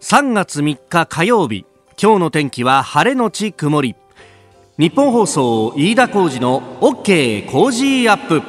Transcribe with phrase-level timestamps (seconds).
[0.00, 1.66] 3月3日火曜日
[2.00, 3.96] 今日の天気は晴れのち曇り。
[4.78, 8.42] 日本放送飯田浩司の OK 工事アップ。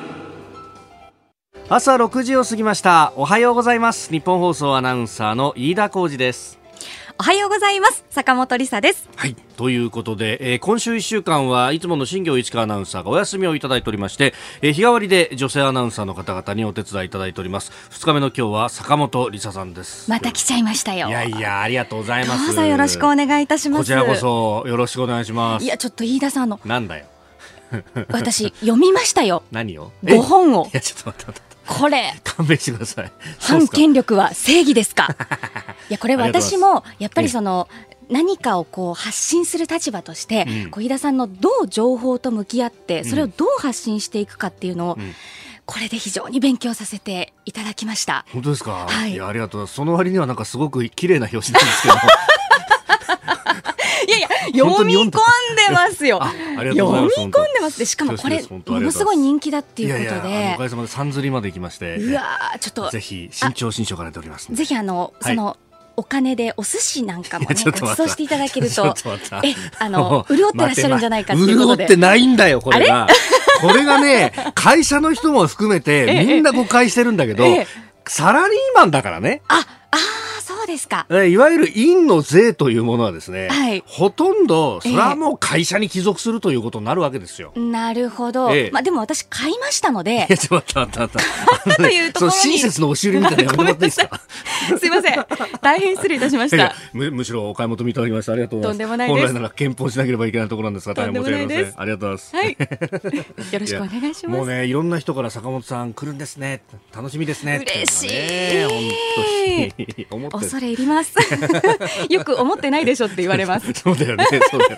[1.67, 3.11] 朝6時を過ぎました。
[3.17, 4.11] おはようございます。
[4.11, 6.60] 日本放送アナウンサーの飯田浩司です。
[7.21, 8.03] おはようございます。
[8.09, 9.07] 坂本理沙です。
[9.15, 9.35] はい。
[9.55, 14.33] ということで、えー、今週1週間はいつもの新業市川アナウンサーがお休みをいただいておりまして、
[14.63, 17.71] えー、日替わりで女性アナウンサーの方々にお手伝いいただいております。
[17.91, 20.09] 2日目の今日は坂本理沙さんです。
[20.09, 21.09] また来ちゃいましたよ。
[21.09, 22.47] いやいやありがとうございます。
[22.47, 23.81] どうぞよろしくお願いいたします。
[23.81, 25.63] こちらこそよろしくお願いします。
[25.63, 26.59] いやちょっと飯田さんの。
[26.65, 27.05] なんだよ。
[28.09, 29.43] 私読みましたよ。
[29.51, 30.65] 何を？5本を。
[30.65, 32.13] いやちょっと待ってこれ。
[32.23, 33.11] 勘弁してください。
[33.39, 35.07] 反権力は正義ですか？
[35.89, 37.67] いやこれ私もやっぱりその
[38.09, 45.13] 何かをこう発信する立場として、うん、小井田さんのどう情報と向き合ってそれをどう発信していくかっていうのを、うん。
[45.65, 48.25] これで非常に勉強させていただきました。
[48.33, 48.87] 本当ですか？
[48.89, 49.67] はい、いやありがとう。
[49.67, 51.93] その割にはなんかすごく綺麗な表紙なんですけど。
[54.07, 54.29] いやいや
[54.65, 55.17] 読み込んで
[55.71, 56.19] ますよ。
[56.21, 57.79] 読み込んでます。
[57.79, 60.51] でしかもこれものすごい人気だっていうことで。
[60.55, 61.97] おかげさまで三釣りまで行きまして。
[61.97, 62.21] うわ
[62.59, 62.89] ちょっと。
[62.89, 64.53] ぜひ新潮新書から出ております。
[64.53, 65.57] ぜひあのその、
[65.97, 68.95] お金でお寿司なんかもねご馳走していただけると
[69.43, 71.85] えあの潤ってらっしゃるんじゃないかっていうことで。
[71.85, 73.07] 潤ってないんだよこれが。
[73.61, 77.43] これがね会社の人も含めてみんな誤解してるんだけど、
[78.07, 79.41] サラリーマンだからね。
[79.47, 80.30] ああそう
[80.71, 81.05] ですか。
[81.09, 87.51] いわゆる院の税というものはですね、はい、ほとんど、それはもう会社に帰属するということになるわけですよ。
[87.55, 88.51] えなるほど。
[88.51, 90.15] え、まあでも私買いましたので。
[90.15, 91.75] いや、ちょっと待って待って。
[91.75, 92.37] というところに。
[92.37, 94.21] 親切の押し売りみたいなやめてもらっていいですか？
[94.79, 95.25] すいません。
[95.61, 96.73] 大変失礼いたしました。
[96.93, 98.77] むむしろお買い求めいただきましてありがとうございます。
[98.77, 99.27] とんでもないです。
[99.27, 101.81] 本来なら憲法しなければいけないところなんですが、大変申し訳ありません。
[101.81, 102.35] ありがとうございます。
[102.35, 102.57] はい。
[103.53, 104.37] よろしくお願いします。
[104.37, 106.61] もうね、いろんな人から坂本さん来るんですね。
[106.95, 107.57] 楽しみですね。
[107.61, 108.63] 嬉しい。
[108.63, 108.69] 本
[110.09, 110.31] 当に。
[110.31, 111.15] 恐れ入ります。
[112.09, 113.71] よく思ってないでしょって言われます。
[113.75, 114.25] そうだよね。
[114.49, 114.77] そうだよ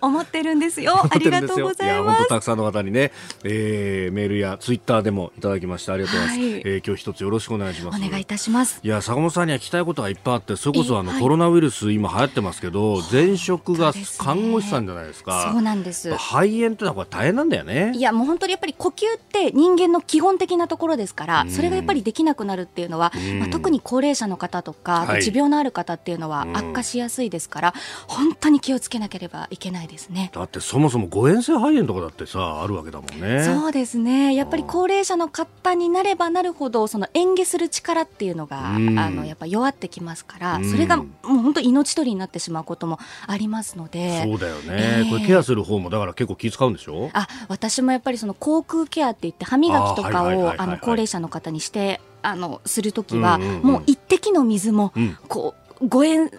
[0.00, 1.06] 思ってるんですよ。
[1.08, 2.18] ありがとうございます。
[2.18, 3.12] 本当たくさんの方にね、
[3.44, 6.50] えー、メールやツイッターでもいただきましてありがとうございます。
[6.50, 8.04] はい、えー、今日一つよろしくお願いします。
[8.04, 8.80] お願いいたします。
[8.82, 15.50] いや坂本さんには聞きたいことがいっぱいあって、それこそあの、コロナウイルス今流行ってますけど、前職が看護師さんじゃないですか。
[15.52, 16.14] そうなんです。
[16.16, 17.92] 肺炎ってのはこれ大変なんだよね。
[17.94, 27.74] いやもう本当にやっぱり呼吸って人間の基本的なところですから、それがやっぱりできなくなるっていうのは、まあ特に高齢者の方とか、持病のある方っていうのは悪化しやすいですから、
[28.08, 30.32] 本当に気をつけなければいけないですね。
[30.34, 33.44] だってそもそも誤嚥性肺炎とかだってさあるわけだもんね。
[33.44, 34.34] そうですね。
[34.34, 44.24] やっぱり高齢者の方になればなるほどその嚥下する力っていうのが、あのやっぱ弱ってきますから、それがもう本当命取りになってしまうこともありますので。
[44.24, 44.62] そうだよね。
[44.68, 47.10] えー、これケアする方もだから結構気使うんでしょ？
[47.12, 54.92] あ、私もやっぱりその口腔ケアって言って歯磨きとかをあの高齢者の方にしてあのするときは、もう一滴の水も
[55.28, 56.30] こう誤嚥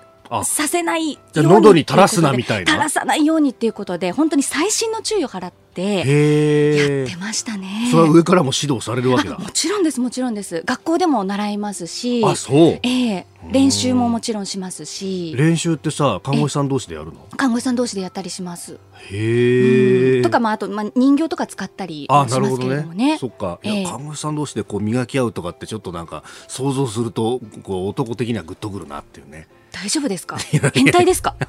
[0.44, 2.72] させないように喉に垂らすなみたいな。
[2.72, 7.90] 垂らさないようにっていうことで本当に細心の注意を払ってやってましたね。
[7.92, 9.38] それは上からも指導されるわけだ。
[9.38, 10.62] もちろんですもちろんです。
[10.66, 12.58] 学校でも習いますしあそう。
[12.84, 15.34] ええー、練習ももちろんしますし。
[15.38, 17.14] 練習ってさ看護師さん同士でやるの？
[17.38, 18.78] 看護師さん同士でやったりします。
[19.12, 23.12] へえとかまああと、まあ、人形とか使ったりしますけれどもね。
[23.12, 23.18] ね。
[23.18, 29.48] そっか、えー、看護師さん同士でこう磨き合うとかってちょっとなんか想像するとこう男的にはグッとくるなっていうね。
[29.72, 30.38] 大丈夫ですか？
[30.74, 31.36] 変態ですか？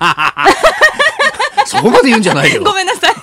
[1.69, 2.65] そこまで言うんじゃないよ。
[2.65, 3.15] ごめんなさい。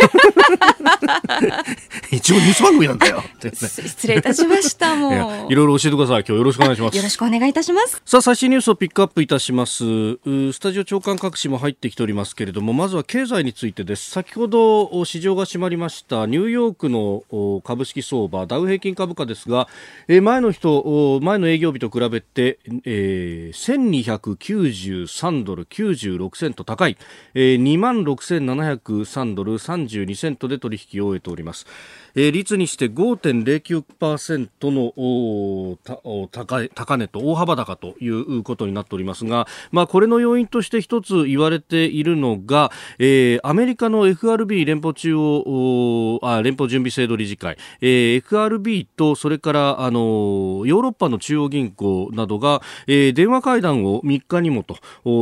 [2.11, 3.23] 一応ニュース番組なんだよ。
[3.51, 4.95] 失礼いたしました。
[4.95, 5.51] もう。
[5.51, 6.19] いろいろ教えてください。
[6.19, 6.97] 今日よろしくお願いします。
[6.97, 8.01] よろしくお願いいたします。
[8.05, 9.83] さあ、最新ニュースをピックアップいたします。
[9.83, 14.11] スタジオ長官各紙も入ってきておりますけれども、まずは経済についてです。
[14.11, 17.23] 先ほど市場が閉まりましたニューヨークの
[17.63, 19.67] 株式相場、ダウ平均株価ですが、
[20.07, 26.97] 前の人、前の営業日と比べて、えー、1293ドル96セント高い、
[27.33, 28.03] えー、2万
[28.37, 31.65] 6703ドル32セントで取引を終えております。
[32.15, 54.77] えー、率にして5.09%の高高値と大幅高ということになっておりますが、まあ、これの要因として一つ言われているのが、えー、アメリカの FRB 連邦中央あ連邦準備制度理事会、えー、FRB とそれからあのヨーロッパの中央銀行などが、えー、電話会談を3日にもと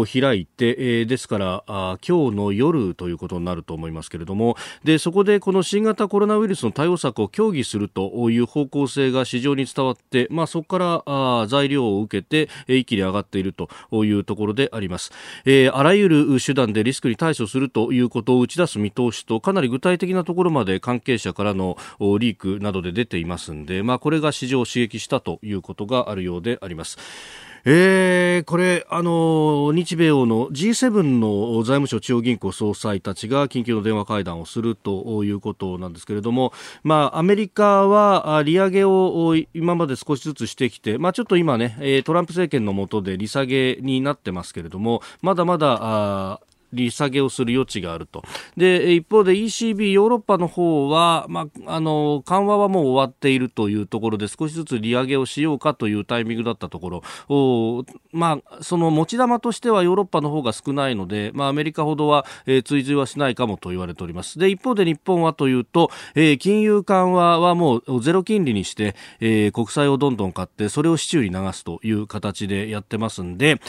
[0.05, 4.55] 開いて、えー、ですからあ今日の夜ということになると思いますけれども。
[4.83, 13.69] でそこでこの新型コロナウイルスの対対応策を協議するという方向性が市場に伝わって、まあ、そこからあ材料を受けて一気に上がっていると
[14.03, 15.13] いうところであります、
[15.45, 21.77] えー、あらゆる手段でリスクに対処するということを打ち出す見通しとかなり具体的なところまで関係者からの
[22.19, 26.97] リークなどで出ていますので、まあ、これが市場を刺激したということがあるようであります。
[27.65, 36.51] えー、これ、あの、日米欧の G7 の財務省中央銀行総裁たちが緊急の電話会談をするということなんですけれども、
[36.83, 46.41] まあ、アメリカは利上げを今まで少しずつしてきて、まあ、ちょっと今ね、トランプ政権の下で利下げになってますけれども、まだまだ、
[46.73, 48.23] 利下げをする余地があると。
[48.57, 64.39] で、一方で ECB、ヨーロッパの方は、まあ、あの、緩和はもう終わっているというところで少しずつ利上げをしようかというタイミングだったところ、おまあ、その持ち玉としてはヨーロッパの方が少ないので、まあ、アメリカほどは、えー、追随はしないかもと言われております。
[64.39, 73.59] で、一方で日本はというと、えー、金融緩和はもうゼロ金利にして、えー、国債をどんどん買って、それを市中に流すという形でやってますんで、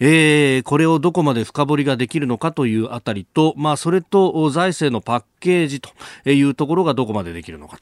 [0.00, 5.90] えー、これをどこまで深掘りができるのかというあたりと、まあ、それと財政のパッケージと
[6.28, 7.78] いうところがどこまでできるのか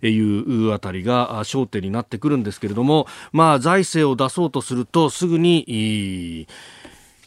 [0.00, 6.46] というあたりが焦点になってくるんですけれども、まあ、財政を出そうとするとすぐに、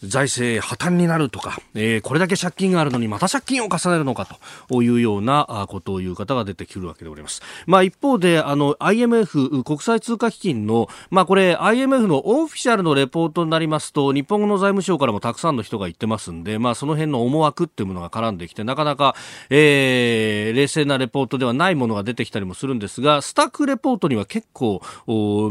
[0.07, 4.27] 財政破綻になるとか、えー、これだけ借金があるのにまた借金を重ねるのか
[4.69, 7.41] というようなことを言う方が出てくるわけでおります。
[7.65, 19.15] まあ一方で、あの IMF 国際通貨基金の、まあこれ IMF のオフィシャルのレポートになりますと、日本の財務省からもたくさんの人が言ってますんで、まあその辺の思惑っていうものが絡んできて、なかなか、
[19.49, 24.81] えー、冷静なレポートではないものが出てきたりもするんですが、スタックレポートには結構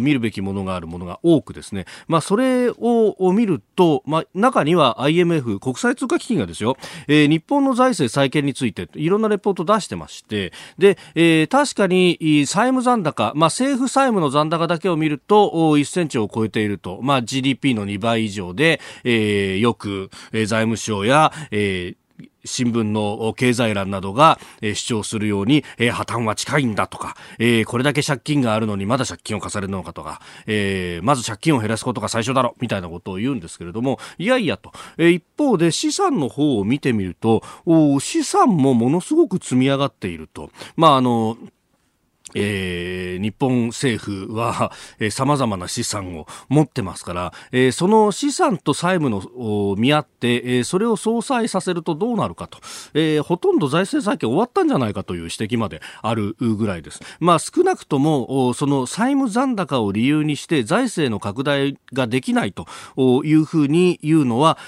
[0.00, 6.76] 見るべきものがあるものが多くですね、まあそれを見ると、まあ中には IMF 国際通貨基金がですよ、
[7.08, 10.52] えー、日本の財政再建についていろんなレポート出してまして。
[10.78, 22.03] で、えー、確かに債務残高、まあ、政府債務の残高だけを見ると1センチを超えていると、まあ、GDP の2倍以上で、えー、よく、財務省や、えー
[22.44, 27.16] 新聞の経済欄などが、主張するように、破綻は近いんだとか、
[27.66, 30.20] これだけ借金があるのにまだ借金を課されるのかとか、
[31.02, 37.42] まず借金を減らすことが最初だろみたいなことを言うんですけれどもいやいやと、え一方で資産の方を見てみると
[38.00, 40.50] 資産もものすごく積み上がっていると。
[40.76, 41.36] まああの
[42.34, 52.58] えー、日本政府は、えー、様々な資産を持ってますから、えー、その資産と債務の見合って、えー、それを相殺させるとどうなるかと、
[52.94, 57.00] えー、ほとんど財政再建終わったんじゃないかという指摘まであるぐらいです。
[57.20, 62.66] まあ少なくとも、その債務残高を理由にして財政の拡大ができないと
[63.24, 64.58] いうふうに言うのは、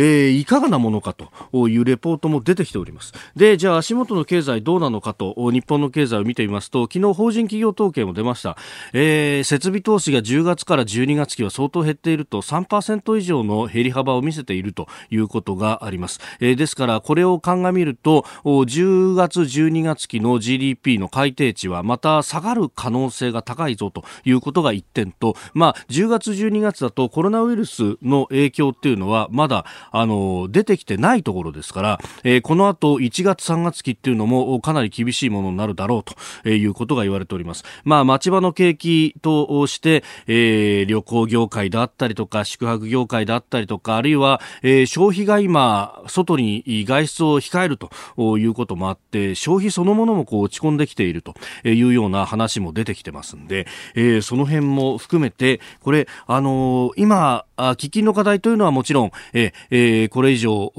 [0.00, 3.12] えー、いかがなものかというレポートも出てきております。
[3.36, 8.56] でじゃあ足元の経済どうなのかと日本の経済を見てみますと昨日法人企業統計も出ました、
[8.94, 36.04] えー、設備投資が10月から12月期は相当減っていると3%以上の減り幅を見せているということがあります、えー、ですからこれを鑑みると10月12月期の GDP の改定値はまた下がる可能性が高いぞということが1点と、まあ、10月12月だとコロナウイルスの影響っていうのはまだあの、出てきてないところですから、えー、この後1月3月期っていうのもかなり厳しいものになるだろう
[36.42, 37.64] ということが言われております。
[37.84, 47.90] まあ、町場の景気として、えー、旅行業界であったりとか、宿泊業界であったりとか、あるいは、えー、消費が今、外に外出を控えると
[48.38, 51.34] いうこともあって、消費そのものもこう落ち込んできていると
[51.64, 60.72] いうような話も出てきてますんで、えー、その辺も含めて、これ、あのー、今、喫緊の課題というのはもちろん、えー、これ以上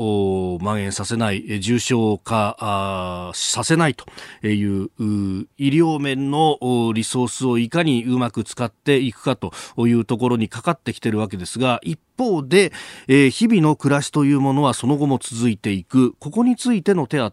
[0.59, 4.05] 蔓延させない、重症化させないと
[4.45, 6.57] いう医療面の
[6.93, 9.53] リソースをいかにうまく使っていくかと
[9.87, 12.71] いうところにかかってきているわけですが一方で、
[13.07, 16.13] えー、日々の暮らしというものはその後も続いていく。
[16.19, 17.31] ここについての手当、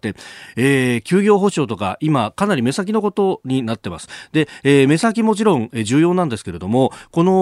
[0.56, 4.08] えー、休業保障とか今かなり目先のことになってます。
[4.32, 7.32] で、えー、目先もちろん重要なんですけれどもこの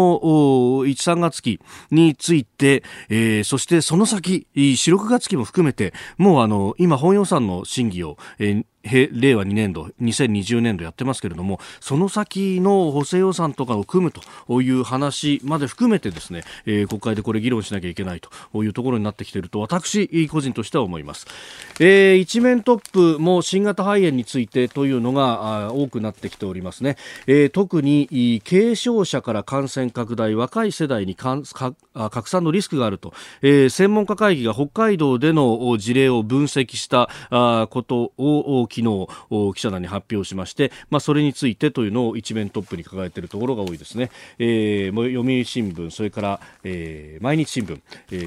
[0.87, 8.65] 1、3月期について、えー、そしてその先4、6月期も含めてもうあの今本予算の審議を、えー
[9.13, 21.27] 令和2年度、2020年度やってますけれども、その先の補正予算とかを組むという話まで含めてですね、えー、国会でこれ議論しなきゃいけないというところになってきていると、私、個人としては思います。
[21.81, 26.97] えー、一面トップも新型肺炎についてというのが多くなってきておりますね。
[27.27, 31.75] えー、特に軽症者から感染拡大、若い世代に拡
[32.29, 33.13] 散のリスクがあると、
[33.43, 37.09] えー、専門家会議が北海道での事例を分析した
[37.71, 47.81] ことを昨日記者団に発表しまして、まあ、それについてというのを一面トップに抱えているところが多いですね、えー、読売新聞それから、えー、毎日新聞、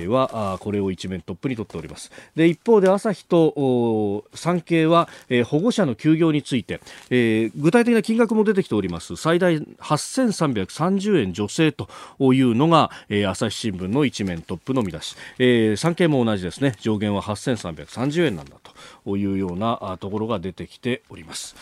[0.07, 2.11] はこれを一面トップに取っております。
[2.35, 9.15] で一方で朝日と産経は、えー、保護者の休業について、えー、具体的な金額も出てきております。
[9.15, 11.87] 最大8330円助成と
[12.33, 16.75] いうのが、えー、朝日新聞の一面トップの見出し、えー、産経も同じですね。
[16.79, 18.71] 上限は8330円なんだと。
[19.17, 21.55] いうようなところが出てきております。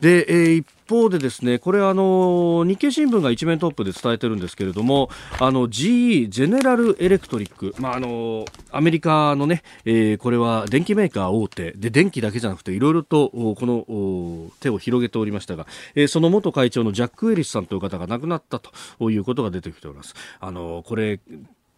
[0.00, 20.14] で、えー、一方でですねこれあの日経新聞が一面トップで伝えてるんですけれどもあの GE ゼネラルエレクトリック、まあ、あのアメリカのね、えー、これは電機メーカー大手で電気だけじゃなくていろいろとこの手を広げておりましたが、えー、その元会長のジャック・エリスさんという方が亡くなったということが出てきております。
[20.40, 21.20] あのこれ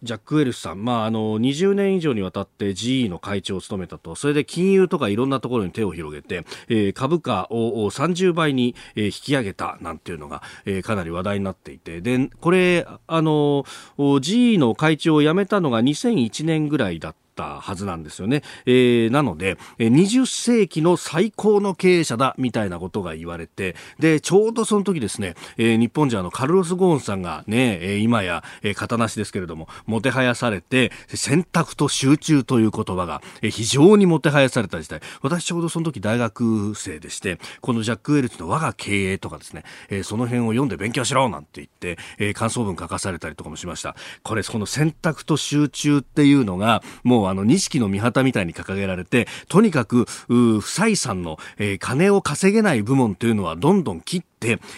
[0.03, 4.15] ジャック・ウェルスさん、まあ、あの20年以上にわたって GE の会長を務めたと。
[4.15, 12.01] それで金融とかいろんなところに手を広げて、えー、株価を30倍に、引き上げたなんていうのが、えー、かなり話題になっていて。
[12.01, 13.65] でこれあの
[13.97, 18.43] GE の会長を辞めたのが2001年ぐらいだったったはずなんですよね。
[18.65, 35.01] えー、なので、20世紀の最高の経営者だみたいなことが言われて、で、ちょうどその時ですね、えー、日本じゃあのカルロス・ゴーンさんがね、今や、えー、型なしですけれども、もてはやされて、選択と集中という言葉が、え、非常にもてはやされた時代。
[35.21, 43.95] 私ちょうどその時大学生でして、このジャック・ウェルツの我が経営とかですね、え、その辺を読んで勉強しろなんて言って、え、感想文書かされたりとかもしました。
[44.21, 54.32] これ、その選択と集中っていうのが、もうあの錦の御旗みたいに掲げられてとにかく不採算の、えー、金を稼げない部門というのはどんどん切って、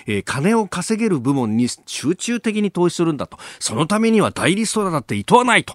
[0.08, 3.38] えー、金を稼げる部門に集中的に投資するんだと。
[3.60, 5.74] そのためには代理ストラだって厭わないと。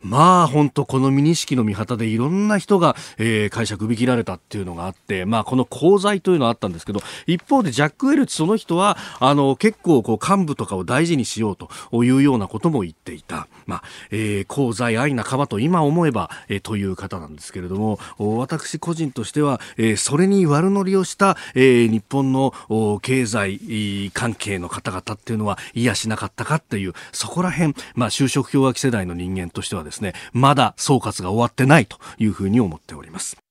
[0.00, 13.48] まあ本当このミニ式の見旗でいろんな人が、えー、会社首切られたっていうのがあって、まあこの功罪というのはあったんですけど、一方でジャック・ウェルツその人は、あの結構こう幹部とかを大事にしようというようなことも言っていた。
[13.66, 22.52] まあ、えー、功罪愛仲間と今思えば、えー、という方なんですけれども、私個人としては、えー、それに悪乗りをした、えー、日本の
[23.02, 33.41] 経済済関係の方々っていうのはいやしなかったかっていう、そこら辺、まあ、就職氷河期世代の人間としてはですね、まだ総括が終わってないというふうに思っております。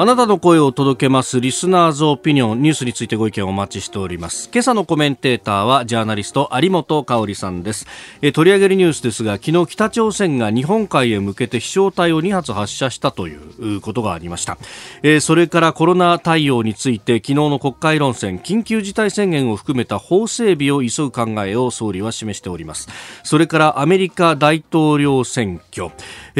[0.00, 4.50] あなたの声を届けますリスナーズオピニオンニュースについてご意見をお待ちしております。
[4.52, 7.86] 今朝のコメンテーターはジャーナリスト有本香里さんです
[8.22, 14.56] え取り上げるニュースですが昨日北朝鮮が日本海へ向けて飛翔体を2発発射したということがありました。
[15.02, 22.88] えそれからコロナ対応について昨日の国会論戦緊急事態宣言を含めた法整備を急ぐ考えを総理は示しております。
[23.22, 25.90] それからアメリカ大統領選挙。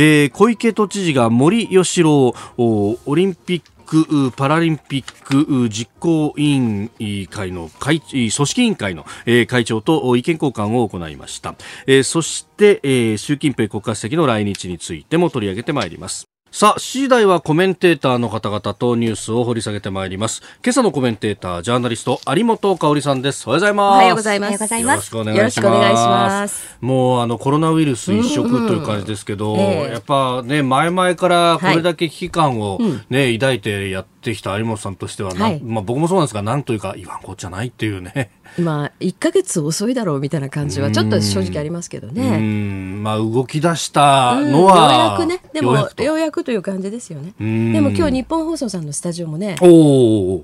[0.02, 6.90] えー、小池都知事が森喜朗オリンピックパラリンピック実行委員
[7.28, 9.04] 会の会組織委員会の
[9.46, 11.54] 会長と意見交換を行いました。
[12.02, 16.30] そして、習近平国家主席の来日についても取り上げてまいります。
[16.52, 20.42] さあ、7時台はコメンテーターの方々とニュースを掘り下げてまいります。
[20.64, 23.48] 今朝のコメンテーター、ジャーナリスト、有本香里さんです。
[23.48, 23.94] おはようございます。
[23.94, 24.90] おはようございます。
[24.90, 25.60] よろしくお願いし
[25.94, 26.76] ます。
[26.80, 38.30] もう、あの、コロナウイルス一色という感じですけど、うんうんえー、やっぱね、前々からこれだけ危機感をね、はい、抱いてやってきた有本さんとしては、はい、まあ僕もそうなんですが、なんというか、言わんこっちゃないっていうね。
[38.58, 42.38] まあ、1か月遅いだろうみたいな感じはちょっと正直ありますけどね。
[42.38, 47.32] まあ、動き出したのは、ようやくね、でもようやくという感じですよね。
[47.38, 49.56] でも今日日本放送さんのスタジオもね、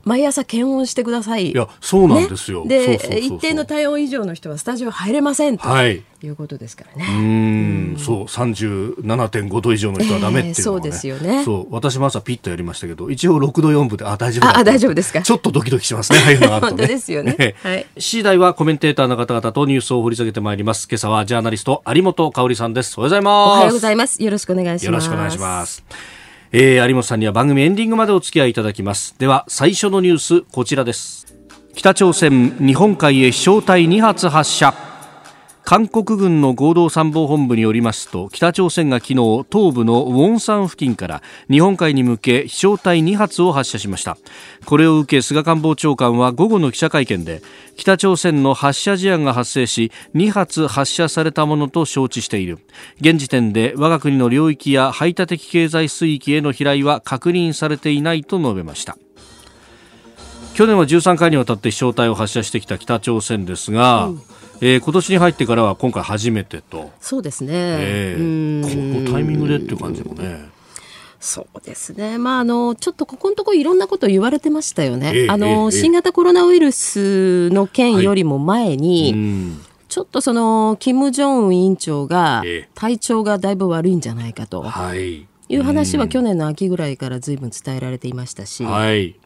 [0.04, 1.50] 毎朝検温してください。
[1.50, 2.64] いや、そうなんですよ。
[2.64, 5.68] ね、で一定の体温以上の人はスタジオ入れませんと。
[5.68, 7.06] はいいうことですからね。
[7.08, 11.44] うんそう三十七点五度以上の人はダメっていうねえー、そうですよね。
[11.44, 15.22] そう私も朝ピッとやりましたけど一応六度四分であ大丈夫あ大丈夫ですか？
[15.22, 16.18] ちょっとドキドキしますね。
[16.24, 17.54] ああいうのがあると、ね、本当ですよね。
[17.62, 17.86] はい。
[17.98, 20.88] 次第はコメンテーターの方々とニュースを掘り下げてまいります。
[20.90, 22.94] 今朝はジャーナリスト有本香里さんです。
[22.98, 23.36] おはようございます。
[23.36, 24.22] おはようございます。
[24.22, 24.86] よろしくお願いします。
[24.86, 25.84] よろしくお願いします。
[26.52, 29.14] えー、有本さんには番組エンディングまでお付き合いいただきます。
[29.18, 31.26] では最初のニュースこちらです。
[31.74, 34.95] 北朝鮮日本海へ飛翔体2発発射。
[35.68, 44.16] 韓国軍の合同参謀本部によりますと北朝鮮が昨日東部のウォンサン付近から日本海に向け飛翔体2発を発射しました。
[44.64, 47.42] これを受け菅官房長官は午後の記者会見で
[47.76, 52.60] 北朝鮮の発射事案が発生し2発発射されたものと承知している。
[53.00, 58.96] 現時点で我が国の領域や排他的経済水域への飛来は確認されていないと述べました。
[60.54, 64.22] 去年は13回にわたって飛翔体を発射してきた北朝鮮ですが、うん。
[64.60, 66.90] えー、今年に入ってからは今回初めてと。
[67.00, 70.48] そうですね、えー、このタイミングでっていう感じもね。
[71.20, 72.18] そうですね。
[72.18, 75.12] まあ、あの、ちょっとここのところいろんなこと言われてましたよね。
[75.14, 79.60] ええあの、ええ新型コロナウイルスの件よりも前に、うん。
[79.88, 84.62] ちょっとその、金正恩委員長がええ、体調がだいぶ悪いんじゃないかと。
[84.62, 85.26] はい。
[85.48, 89.16] いう話は去年の秋ぐらいから随分伝えられていましたし、はい。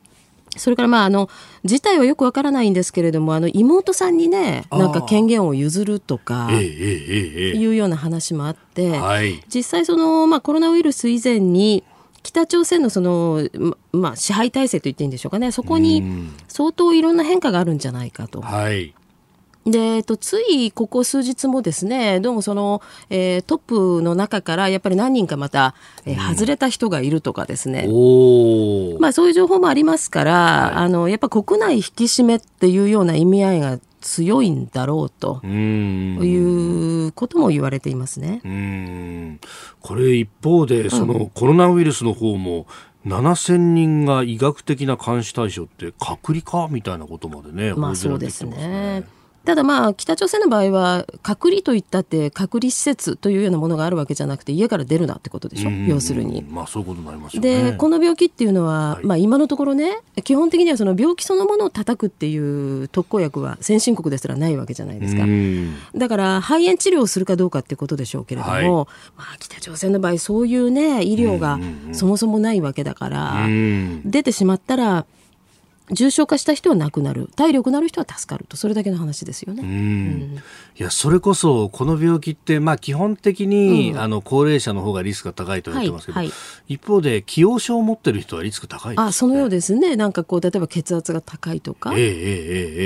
[0.57, 1.29] それからまあ、あの、
[1.65, 9.43] 事態はよくわからないんですけれども、あの、妹さんにね、なんか権限を譲るとかいうような話もあって、はい。
[9.53, 11.85] 実際その、まあ、コロナウイルス以前に
[12.23, 18.41] 北朝鮮のその、ままあ、支配体制と言っていいんでしょうかねそこうにん相当いろんな変化があるんじゃないかと。
[18.41, 18.95] はい。
[19.67, 25.75] で、えっと、ついここ数日もですねどうもその、えートップの中からやっぱり何人かまた、
[26.07, 28.99] えー外れた人がいるとかですね、おお。
[29.01, 36.19] まあ、そういう情報もありますから、あのやっぱ国内引き締めっていうような意味合いが強いんだろうとうん。
[36.23, 38.41] いうことも言われていますね。
[38.45, 39.41] うん
[39.81, 42.67] これ一方でそのコロナウイルスの方も
[43.07, 46.69] 7000人が医学的な監視対象って隔離か？
[46.71, 49.05] みたいなことまでねまあそうですね。
[49.45, 55.71] ただまあ北朝鮮の場合は隔離といったって隔離施設というようなものがあるわけじゃなくて家から出るなってことでしょ？
[55.71, 55.87] うん。
[55.87, 56.43] 要するに。
[56.43, 57.71] まあそういうことになりますよね。
[57.71, 59.07] でこの病気っていうのは、はい。
[59.07, 65.25] まあ、今のところね基本的にはその病気そのものを叩くっていう特効薬は先進国ですらないわけじゃないですか。
[65.25, 65.75] うん。
[65.97, 68.87] だから肺炎治療をするかどうかってことでしょうけれども、はいま
[69.35, 71.59] あ、北朝鮮の場合そういうね医療が
[71.93, 74.03] そもそもないわけだから、うん。
[74.05, 75.07] 出てしまったら
[75.93, 77.29] 重症化した人は亡くなる。
[77.37, 78.57] 体力のある人は助かると。
[78.57, 79.63] それだけの話ですようね。
[79.63, 80.37] ん。
[80.79, 86.35] いやそれこそこの病気ってまあ基本的に、あの高齢者の方がリスクが高いと言われてますけど、はいはい。
[86.75, 89.09] 一方で既往症を持ってる人はリスク高いですよね。
[89.09, 89.97] あそのようですね。
[89.97, 92.13] なんかこう例えば血圧が高いとか、ええええ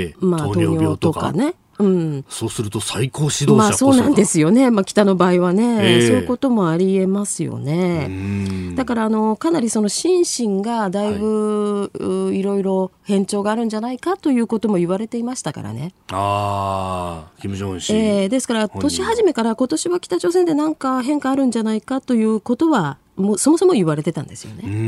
[0.01, 1.55] ええまあ、糖尿とかね。
[1.79, 2.25] うん。
[2.29, 3.57] そうすると最高指導者こそが。
[3.57, 6.07] まあそうなんですよね、まあ、北の場合はね、ええ。
[6.07, 8.07] そういうこともありえますよね。
[8.09, 8.75] うん。
[8.75, 10.23] だからあのかなりその心
[10.59, 15.93] 身がだいぶ、ういろいろ変調があるんじゃないかということも言われていましたからね。
[16.11, 17.93] ああ、金正恩氏。
[17.93, 24.63] えーですから年始めから今年は北朝鮮で何か変化あるんじゃないかということはもうそもそも言われてたんですよね。
[24.65, 24.81] うんうんう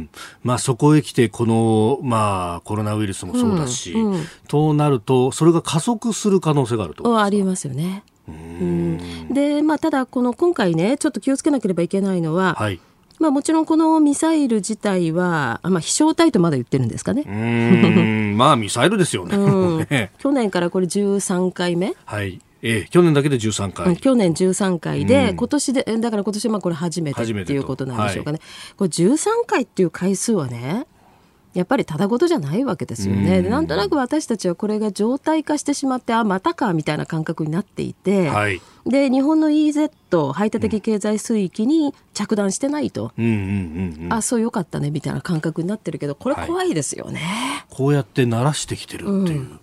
[0.00, 0.08] ん。
[0.42, 4.24] まあそこへ来てこの、まあ、コロナウイルスもそうだし、うんうん。
[4.48, 8.02] となるとそれが加速する可能性があるとあありますよね。
[8.28, 8.94] ううん。
[8.96, 12.80] んでまあ、ただ、この今回ねちょっと気をつけなければいけないのは、はい。
[13.18, 17.22] まあ、もちろんこのミサイル自体は、あまあ、飛翔体とまだ言ってるんですかね。
[17.26, 17.28] う。
[17.28, 18.36] ーん。
[18.36, 19.36] まあミサイルですよね。
[19.36, 19.86] うん。
[19.90, 20.12] ね。
[20.18, 23.96] 去年からこれ13回目、はい、ええ去年だけで13うん回。
[23.96, 28.40] 去年13回で、うん今年でだから今年まあこれ初めてっていうことなんでしょうかね、
[28.76, 30.86] これ13回っていう回数はね
[31.54, 38.60] やっぱりただごとじゃないわけですよね、なんとなく私たちはこれが常態化してしまってあまたかみたいな感覚になっていて、はい。
[38.86, 39.90] で日本の EZ
[40.32, 44.12] 排他的経済水域に着弾してないと、うんうんうんうん。
[44.12, 47.20] あそうよかったねみたいな感覚になってるけどこれ怖いですよね。
[47.70, 49.40] こうやって鳴らしてきてるっていう。
[49.40, 49.60] うーん。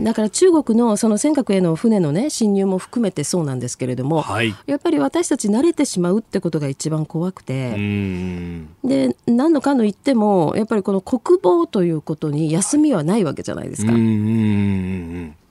[0.00, 4.54] だから中国のその尖閣への船のね侵入も含めてそうなんですけれども、はい。
[4.66, 8.68] やっぱり私たち慣れてしまうってことが一番怖くて、ん。
[8.84, 13.92] で何のかの言ってもやっぱりこの国防ということに休みはないわけじゃないですか。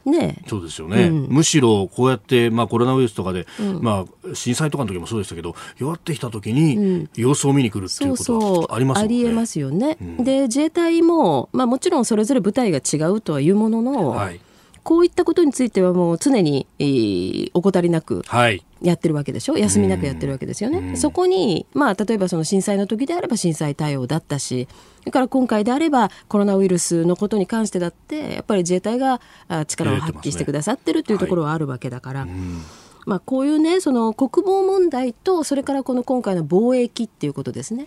[0.08, 0.28] うんうんうんうん。
[0.28, 0.44] ね。
[0.48, 1.28] そうですよね、うん。
[1.30, 3.46] むしろこうやって、まあ、コロナウイルスとかで、
[3.82, 9.16] まあ、震災とかの時もそうでしたけど弱ってきた時に様子を見に来るっていそううことそうはありますもんね。
[9.16, 9.98] りえますよね。
[10.04, 10.24] ん。
[10.24, 14.40] で自衛隊も、まあ、もちろんそれぞれ部隊が違うとはいうものの、はい、
[14.88, 19.58] こういったことについてはもう常に、えー怠りなくはい、やってるわけでしょ？
[19.58, 20.96] 休みなくやってるわけですよね。
[20.96, 24.68] そこに、まあ、例えばその震災の時であれば震災対応だったし
[25.02, 29.20] それから今回であればコロナウイルスのことに関してだってやっぱり自衛隊が
[29.50, 32.24] あ力を発揮してくださってるというところはあるわけだから。
[32.24, 32.62] うん
[33.08, 37.86] まあ、こういうねその国防問題とそれからこの今回の貿易っていうことですね。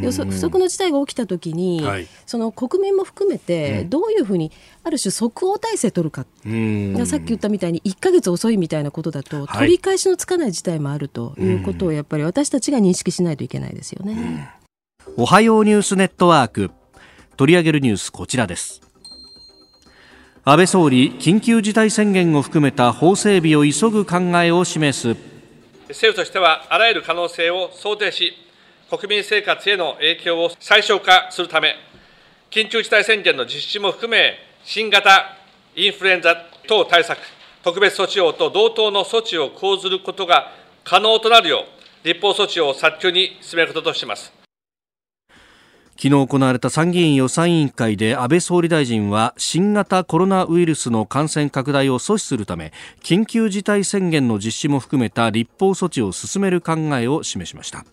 [0.00, 2.08] 不測の事態が起きた時に、はい。
[2.24, 4.50] その国民も含めてどういうふうに
[4.82, 7.06] ある種即応体制取るか、うん。
[7.06, 9.58] さっき言ったみたいに1ヶ月遅いみたいなことだと、はい。
[9.58, 14.50] 取り返しのつかない事態もあるということをやっぱり私たちが認識しないといけないですよね。
[15.18, 16.70] おはようニュースネットワーク。
[17.36, 18.81] 取り上げるニュースこちらです
[20.44, 25.16] 安倍総理緊急事態宣言を含めた法整備を急ぐ考えを示す
[25.90, 28.32] 政府としてはあらゆる可能性を想定し、
[28.90, 31.76] 国民生活への影響を最小化するため、
[32.50, 35.36] 緊急事態宣言の実施も含め、新型
[35.76, 36.34] インフルエンザ
[36.66, 37.20] 等対策、
[37.62, 40.50] 特別措置法と同等の措置を講ずることが
[40.82, 41.66] 可能となるよ
[42.02, 44.41] う、立法措置を早急に進めることとします。
[46.02, 52.72] 昨日行われた参議院予算委員会で安倍総理大臣は新型コロナウイルスの感染拡大を阻止するため
[53.04, 57.84] 緊急事態宣言の実施も含めた立法措置を進める考えを示しました。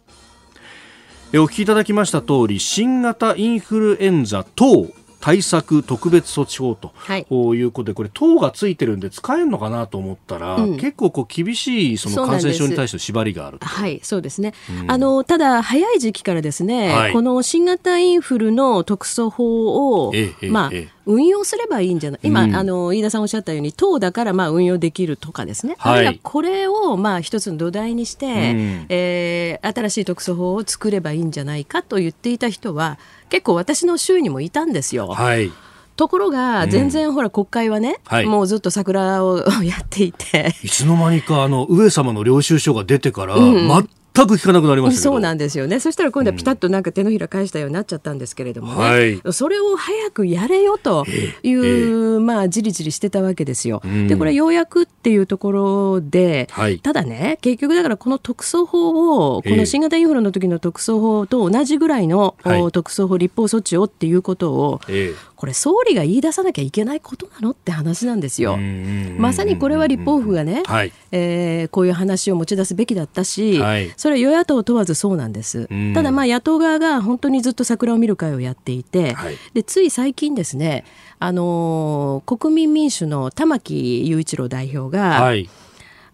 [1.31, 4.87] お聞きいただきました通り新型インフルエンザ等
[5.19, 22.19] 対策特別措置法と、はい、いうことでこれ党がついてるんで使えるのかなと思ったら、うん、結構こう厳しいその感染症に対しての縛りがあるはいそうですね、うん、あのただ早い時期からですね、はい、この新型インフルの特措法を、ええ、まあ、え運用すればいいんじゃない？
[22.23, 35.07] 今、うん、あの飯田さんおっしゃったように党だからまあ運用できるとかですね、はい、あるいはこれをまあ一つの土台にして、うん、えー、新しい特措法を作ればいいんじゃないかと言っていた人は結構私の周囲にもいたんですよ。
[35.07, 35.51] はい。
[35.95, 40.55] ところが、全然、ほら、国会はね、はい、もうずっと桜を やっていて。
[40.63, 43.67] いつの間にか、あの、上様の領収書が出てから、うん、
[44.15, 45.79] 全く聞かなくなりましたそうなんですよね。
[45.79, 48.79] そしたら今度はピタッとなんか手のひら返したようになっちゃったんですけれどもね。
[48.79, 51.05] はい、それを早くやれよと
[51.43, 53.81] いう、えー、まあ、じりじりしてたわけですよ。
[53.83, 62.35] うん、で、これようやくっていうところで、はい、ただね、結局だからこの特措法を、この新型インフルの時の特措法と同じぐらいの、
[62.71, 68.57] 特措法立法措置をっていうことを、えーこれ総理が言い出さなきゃいけないことなのって話なんですよ。
[69.17, 75.67] まさにこれは立法府がね、はい、えー、こういう話を持ち出すべきだったし、はい、それは与野党問わずそうなんです。
[75.93, 80.85] ただまあ野党側が本当にずっと桜を見る会をやっていて、はい、でつい最近ですね、
[81.19, 85.49] あのー、国民民主の玉木雄一郎代表が、はい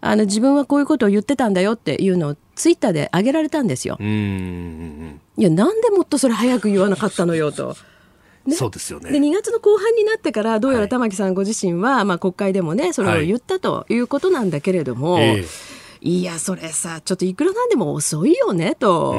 [0.02, 3.98] あの自分はこういうことを言ってたんだよっていうのをツイッターで上げられたんですよ。
[4.00, 7.76] いやなんでもっとそれ早く言わなかったのよと。
[8.46, 15.14] ね、そうですよねで2月の後半になってからどうやら玉木さんご自身は、はい、まあ、国会でもねそれを言ったということなんだけれども。
[15.14, 15.75] はいえー
[16.06, 19.16] いやそれさちょっといくらなんでも遅いよねと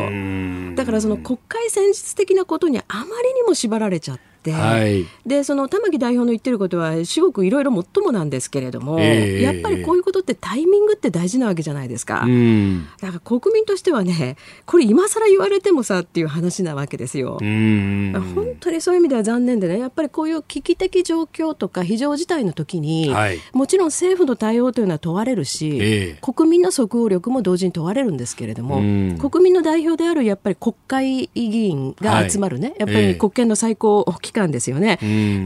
[0.76, 34.98] だからその国会戦術的なことにあまりにも縛られちゃって。、はい、でその玉木代表の言ってることは至極いろいろもっともなんですけれども、えー、やっぱりこういうことってタイミングって大事なわけじゃないですか、うん、だから国民としてはねこれ今更言われてもさっていう話なわけですよ、うん、本当にそういう意味では残念でねやっぱりこういう危機的状況とか非常事態の時に、はい、もちろん政府の対応というのは問われるし、えー、国民の即応力も同時に問われるんですけれども、うん、国民の代表であるやっぱり国会議員が集まるね、はい、やっぱり国権の最高機関ですよね、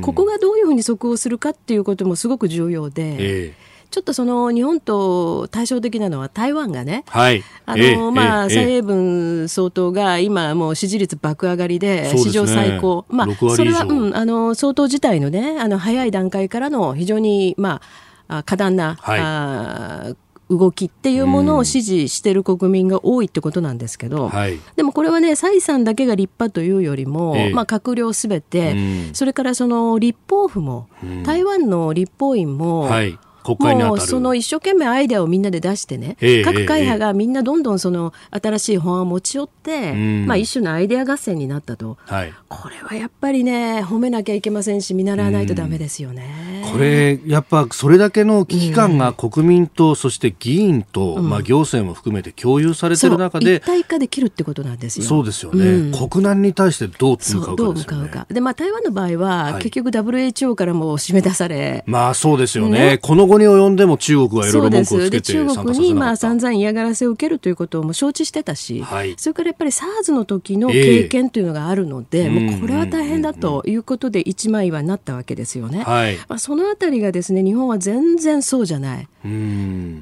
[0.03, 3.17] ここがどういうふうに即応するかっていうこともすごく重要で。
[3.19, 13.05] えーちょっとその日本と対照的なのは台湾がね、はい、あの、まあ、蔡英文総統が今もう支持率爆上がりで、史上最高。
[13.09, 17.81] まあ、それは、うん、あの、総統自体のね、あの、早い段階からの非常に、ま
[18.29, 20.15] あ、過断な、はい、あ
[20.51, 28.75] 動きっていうものを支持している国民が多いってことなんですけど、はい、でもこれはね、蔡さんだけが立派というよりも、えー、まあ、閣僚すべて、
[29.13, 30.89] それからその立法府も、
[31.25, 46.51] 台湾の立法院も、はい国会にもうその一生懸命アイデアをみんなで出してね、え各会派がみんなどんどんその新しい法案を持ち寄って、まあ、一種のアイデア合戦になったと、はい、これはやっぱりね褒めなきゃいけませんし見習わないとだめですよね。
[46.73, 55.07] これやっぱそれだけの危機感が国民と、そして議員と、まあ、行政も含めて共有されてる中で一体化できるってことなんですよ。
[55.07, 61.85] そうですよね、うん、国難に対してどう向かうか、ね、どう向かうかで、まあ、台湾の場合は、結局 WHO からも締め出され。
[61.87, 62.99] まあそうですよね、ね。
[62.99, 75.83] この後に及んでも中国はいろいろ文句をつけて中国にまあ散々嫌がらせを受けるということをも承知してたし、はい、それからやっぱり SARS の時の経験というのがあるので、えー、もうこれは大変だということで一枚岩になったわけですよね。
[75.85, 79.09] はい、まあ、そのあたりがですね日本は全然そうじゃない。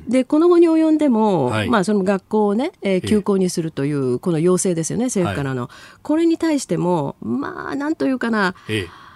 [0.09, 5.69] でこの後に及んでも、はい、まあ、その学校をね、えー、休校にするというこの要請ですよね政府からの、
[6.03, 9.08] これに対してもまあなんというかな、えー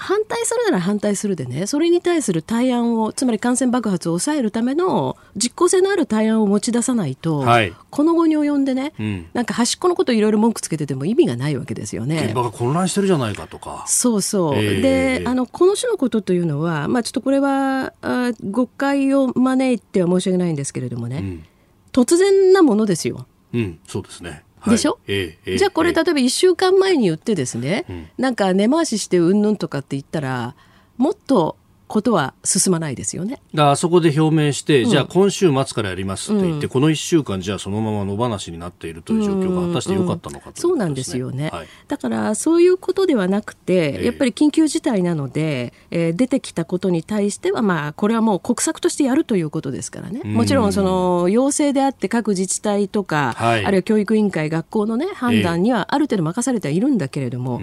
[0.00, 1.66] 反対するなら反対するでね。
[1.66, 12.26] それに対する対案をつまり感染爆発を抑えるための実効性のある対案を持ち出さないと、はい、この後に及んでね、うん、なんか端っこのこといろいろ文句つけてても意味がないわけですよね。
[12.26, 13.84] 現場が混乱してるじゃないかとか。
[13.88, 21.44] そうそう、えー、であのこの種のことというのは、まあ、ちょっとこれはあ誤解を招いては申し訳ないんですけれどもね、うん、
[21.92, 23.26] 突然なものですよ。
[23.52, 30.54] うん、そうですねでしょ、えーえー、じゃあこれ例えば1週間前に言ってですね、うん、なんか根回ししてうんぬんとかって言ったら
[30.96, 31.56] もっと
[31.88, 33.40] ことは進まないですよね。
[33.54, 50.20] だあそこで表明して、うん、じゃあ今週末からやりますって言って、うん、この1週間じゃあそのまま野放しになっているという状況が果たしてよかったのかと、ね、そうなんですよね、はい、だからそういうことではなくて、やっぱり緊急事態なので、えー、出てきたことに対しては、まあ、これはもう国策としてやるということですからね。
[50.24, 57.60] もちろんその要請であって各自治体とか、はい、あるいは教育委員会、学校のね、判断にはある程度任されてはいるんだけれども、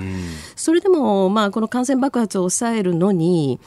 [0.55, 3.59] それでも、まあ、この感染爆発を抑えるのに、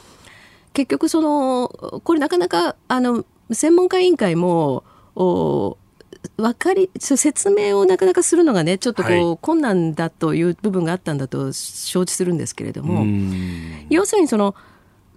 [0.73, 1.67] 結局その
[2.03, 4.83] これなかなかあの専門家委員会も
[5.15, 9.37] 分かり説明をなかなかするのがねちょっとこう、はい。
[9.41, 13.87] 困難だという部分があったんだと承知するんですけれども、うん。
[13.89, 14.55] 要するにその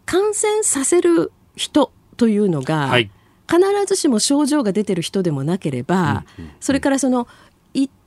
[0.06, 3.10] 感染させる人というのが、はい。
[3.50, 6.24] 必ずしも症状が出てる人でもなければ、
[6.58, 7.51] それからその一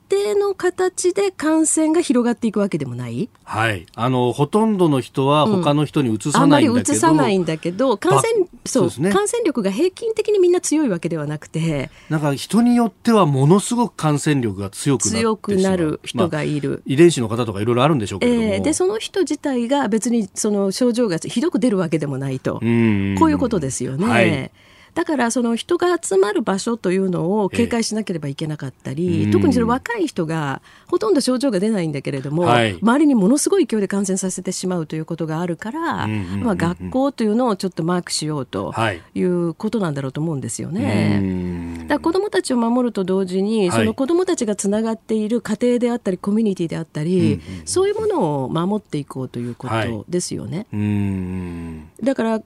[0.08, 3.28] 定の形で感染が広がっていくわけでもない？
[3.44, 3.86] はい。
[3.94, 16.82] あの、ほとんどの人は他の人に移あんまりさないんだけど、移さないんだけど感染ばそうね感染力が平均的にみんな強いわけではなくてなんか人によってはものすごく感染力が強くな強くなる人まあがいる。
[16.86, 18.46] 遺伝子の方とかいろいろあるんでしょうけれども。
[18.54, 24.06] えーでその人自体が別にその症状がひどく出るわけでもないと、うんこういうことですよね。
[24.06, 24.50] はい
[24.96, 29.30] だからその人が集まる場所というのを警戒しなければいけなかったり、ええ。
[29.30, 32.78] 特にその若い人がほとんど症状が出ないんだけれども、はい。
[32.80, 36.44] 周りにものすごい勢いで感染させてしまうということがあるから、うんうんうんうん。
[36.44, 39.02] まあ、学校というのをちょっとマークしようとはい。
[39.14, 41.18] いうことなんだろうと思うんですようね。
[41.18, 41.76] ん。
[41.80, 43.78] だから子どもたちを守ると同時に、はい。
[43.80, 49.88] その子どもたちがつながっている家庭であったりコミュニティであったり、そういうものを守っていこうというこはい。
[49.90, 50.66] とですよね。
[50.72, 51.88] うん。
[52.02, 52.40] だから、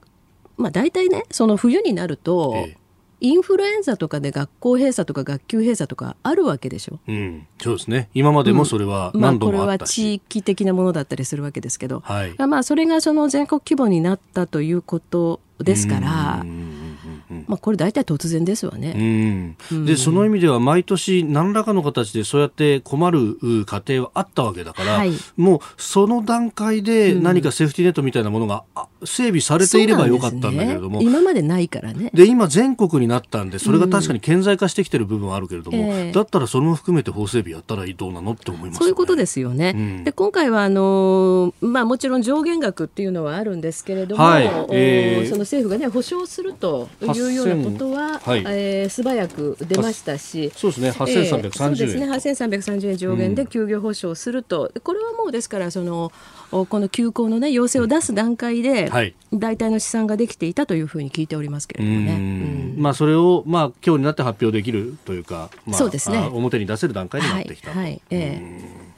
[0.61, 2.81] まあ、大体ねその冬になると、ええ
[3.23, 6.99] インフルエンザとかで学校閉鎖とか学級閉鎖とかあるわけでしょ。
[7.07, 8.09] うん、そうですね。
[8.15, 9.93] 今までもそれはまあ、何度これはもあったし。
[9.93, 12.35] 地域的なものだったりするわけですけど、はい。
[12.39, 16.81] まあ、それがその全国規模になったということですからうん、うんうん
[17.29, 19.55] うんまあ、これ大体突然ですわね。
[19.71, 30.99] うん、でその意味では毎年何らかの形でそうやって困るう家庭はあったわけだから、はいもうその段階で何かセーフティーネットみたいなものがあ整備されていればよかったんだけれども。
[30.99, 31.05] ね。
[31.05, 32.11] 今までないからね。
[32.13, 36.11] で今、全国になったんでそれが確かに顕在化してきてる部分はあるけれども、ええ。
[36.11, 38.77] だったらそれも含めて法整備やったらどうなのって思いますよね。
[38.77, 39.73] そういうことですよね。
[39.75, 40.03] うん。
[40.03, 44.47] で今回はあのーまあ、もちろん上限額っていうのはあるんですけれども、はい。
[44.47, 45.29] おえー。
[45.29, 48.43] その政府が、ね、保証するというようなことは、8000はい。
[48.47, 50.51] えー素早く出ましたし。
[50.55, 50.87] そうですね。
[50.87, 52.01] えーそう8330ですね。
[52.03, 56.11] 円と、8330円上限で休業保証すると、これはもうですからそのお
[56.51, 59.15] この休校の、ね、要請を出す段階で、はい。
[59.33, 62.13] 大体の試算ができていたというふうに聞いておりますけれどもね。
[62.13, 62.19] うん。
[62.19, 62.75] うん。
[62.77, 66.17] まあ、それを、まあ、今日になって発表できるというか、まあ、そうですね。
[66.17, 68.91] あ表に出せる段階になってきたと、はいはいええ。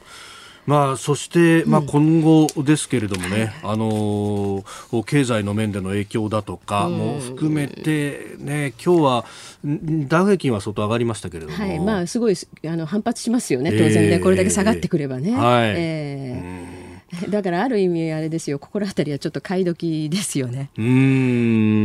[0.66, 9.24] まあ、そして、まあ、今後ですけれどもね、あのー経済の面での影響だとかも含めて、ね、今日は
[9.66, 12.36] んダウ平均は相当上がりましたけれども、はいまあ、すごい
[12.66, 15.36] あの反発しますよね、当然ね、えーこれだけ下がってくればね。
[15.36, 15.74] はい。
[15.76, 16.83] えー
[17.30, 20.70] だからある意味、あれですよ、心当たりはちょっと買い時ですよね。
[20.76, 20.84] うー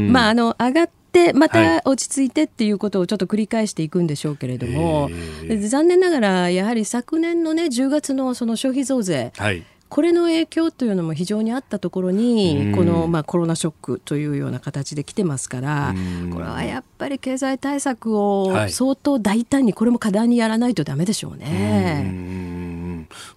[0.10, 0.12] ん。
[0.12, 1.82] まあ、あの上がって、まはい。
[1.82, 5.60] た落ち着いてっていうことをちょっと繰り返していくんでしょうけれども、えー。
[5.60, 9.64] で残念ながら、やはり昨年のね、10月のその消費増税、はい。
[9.90, 12.18] これの影響というのも非常にあったところうん。
[12.18, 18.72] に、このまあコロナショックというような形で来てますからうん、これはやっぱり経済対策をはい。
[18.72, 22.39] 相当大胆に、これも過断にやらないとだめでしょうね。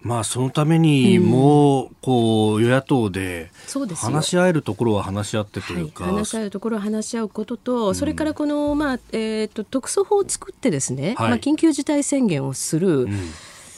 [0.04, 3.50] んまあ、そのためにもう、こう与野党で
[3.96, 11.30] 話し合えるところは話し合ってとはいいうか、話し合うところは話し合うことと、それからこの、まあえー、と特措法を作ってですね、はい。
[11.30, 13.30] まあ、緊急事態宣言をする、うん。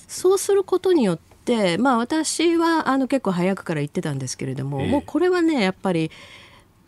[0.09, 4.91] そうすることによって、まあ、私はあの結構早くから言ってたんですけれども、ええ。
[4.91, 6.11] もうこれはねやっぱり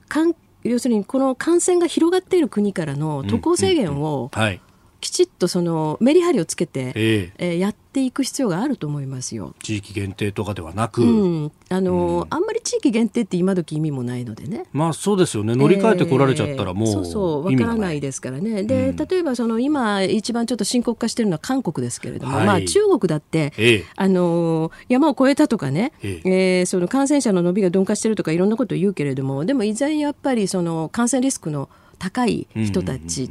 [0.09, 4.61] かん要するにこの感染が広がっている国からの渡航制限をはい
[5.00, 7.50] きちっとそのメリハリをつけて、ええ。
[7.50, 9.54] えーやっていく必要があると思いますよ。
[9.62, 11.52] 地域限定とかではなく、うん。
[11.70, 14.64] あのあんまり地域限定って今時意味もないのでね。
[14.74, 15.54] まあそうですよね。
[15.56, 18.64] 乗り換えてこられちゃったらもうえーそうそうわからないいですからね。
[18.64, 18.96] で、うん。
[18.96, 22.46] 例えばその今一番ちょっと深刻化しているのは韓国ですけれども、はい。
[22.46, 23.85] まあ、中国だって、ええ。
[23.96, 26.62] あのー山を越えたとかね、ええ。
[26.64, 33.30] ーその感染者の伸びが鈍化しているとかいろんなことを言うけれどもでも依然やっぱりその感染リスクの高い人たち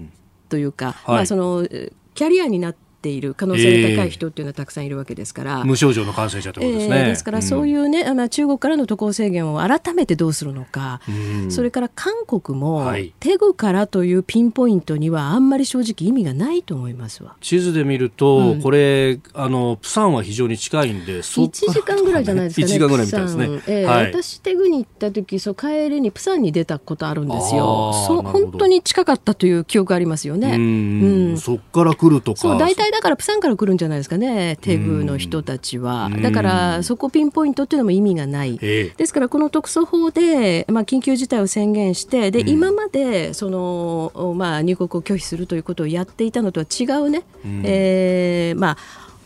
[0.55, 1.15] というか、はい。
[1.15, 5.63] まあ、そのえーキャリアになっている可能性の高い人っていうのはたくさんいるわけですから。
[5.63, 11.51] 無症状の感染者ということですね、えーですからそういうね、あの中国からの渡航制限を改めてどうするのか、うん。
[11.51, 13.13] それから韓国もはい。
[13.19, 17.35] テグからというピンポイントにはあんまり正直意味がないと思いますわ。
[17.41, 22.73] 地図で見ると、これあのプサンは非常に近いんでそっ1時間ぐらいじゃないですかね。
[22.73, 27.91] 1時間ぐらいみたいですね、えーはい、私テグに行った時そう帰りにプサンに出たことあるんですよ。
[27.93, 28.07] あー。
[28.07, 30.57] そう本当に近かったという記憶ありますようね。
[30.57, 30.61] ん。
[30.61, 31.37] うん。
[31.37, 32.39] そっから来るとか。
[32.39, 36.05] そう大体だからプサンから来るんじゃないですかねテグの人たちは。
[36.05, 36.21] うん。
[36.21, 38.57] だからそこピンポイントっていうのも意味がない。
[38.61, 38.93] ええ。
[38.95, 47.23] ですからこの特措法で、まあ、緊急事態を宣言してで、今までその、まあ、入国を拒否するということをやっていたのとは違うね、
[47.63, 48.77] えーまあ、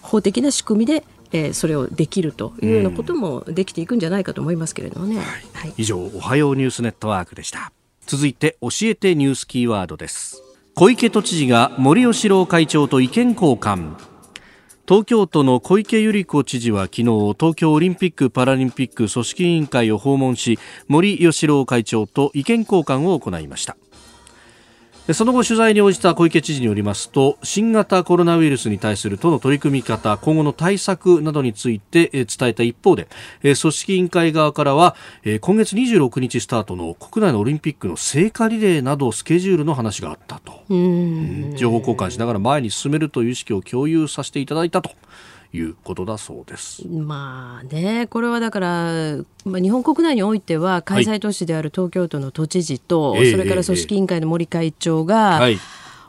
[0.01, 5.17] 法的な仕組みで、えーそれをできるというようなこともできていくんじゃないかと思いますけれどもね。
[5.53, 5.73] はい。
[5.77, 7.71] 以上おはようニュースネットワークでした。
[8.07, 10.41] 続いて教えてニュースキーワードです
[10.79, 13.97] 小池都知事が森喜朗会長と意見交換。
[14.87, 17.03] 東京都の小池百合子知事は昨日
[17.37, 23.75] 東京オリンピック・パラリンピック組織委員会を訪問し森喜朗会長と意見交換を行いました。
[25.13, 33.07] その後取材に応じた小池知事によりますと新型コロナウイルスに対する都の取り組み方今後の対策などについて伝えた一方で
[33.41, 34.95] 組織委員会側からは
[35.41, 40.59] 今月26日スタートの国内のオリンピックの聖火リレーなどスケジュールの話があったと。
[40.69, 44.91] 情報交換しながら前に進めるという意識を共有させていただいたと
[45.51, 46.87] いうことだそうです。
[46.87, 48.67] まあね、これはだから、
[49.45, 55.57] まあ、日本国内においては開催都市である東京都の都知事と、はい、それから組織委員会の森会長が、はい。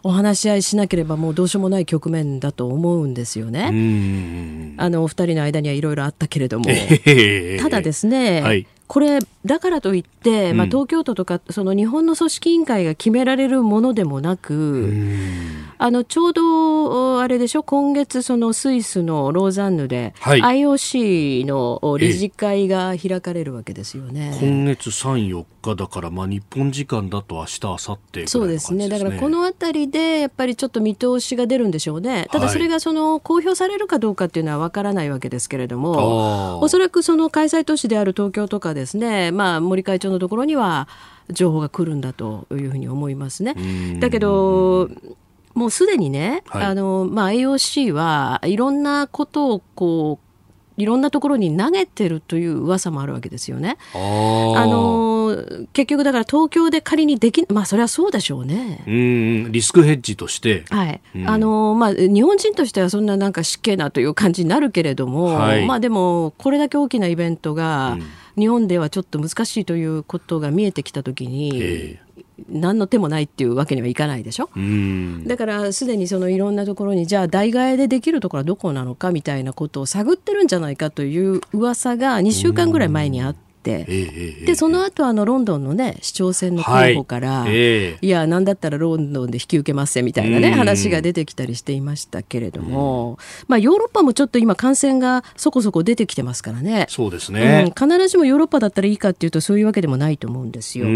[0.02, 4.74] お話し合いしなければもうどうしようもない局面だと思うんですよね。
[4.78, 6.64] あのお二人の間にはいろいろあったけれども、
[7.60, 14.92] ただですね、はい、これだからといって、まあ、東京都とかその日本の組織委員会が決められるものでもなく、
[15.78, 24.36] あのちょうどあれでしょ今月そのスイスのローザンヌで、はい、IOC の理事会が開かれるわけですよね。
[24.40, 28.88] 今月3、4日だから、まあ、日本時間だと明日明後日、ね、そうですね。
[28.88, 32.26] だからこの辺りでやっぱりちょっと見通しが出るんでしょうね。
[32.30, 40.88] ただそれがその公表されるかどうかっていうのは分からないわけですけれども、おそらくその開催都市である東京とかでですね、まあ、森会長のところには
[41.30, 43.54] 情報が来るんだというふうに思いますね。
[44.00, 44.90] だけど
[45.54, 50.30] もうすでにね、はい、あのまあ、AOC はいろんなことをこう
[50.80, 53.76] いろんなところに投げてるという噂もあるわけですよね。
[53.94, 53.98] あ
[54.66, 55.36] の
[55.72, 58.82] 結局だから東京で仮にできまあそれはそうでしょうね。
[58.86, 67.98] うんリスクヘッジとして、はい、あのまあ日本人としてはそんななんか失敬なという感じになるけれども、はい、まあでもこれだけ大きなイベントが、
[68.36, 71.98] 日本ではちょっと難しいということが見えてきたときに。
[72.48, 74.48] 何の手もないっていうわけにはいかないでしょ？
[75.26, 93.18] だからすでにそのいろんなところにじゃあ代替えでできるところはどこなのかみたいなことを探ってるんじゃないかという噂が2週間ぐらい前にあって。、でその後あのロンドンのね市長選の候補から、はい、いや何だったらロンドンで引き受けますせみたいなね話が出てきたりしていましたけれども、
[93.48, 96.86] まあ、ヨーロッパもちょっと今感染がそこそこ出てきてますからね。
[96.88, 100.86] そうですね、うん、必ずしもヨーロッパだったらいいかっていうとそういうわけでもないと思うんですよ。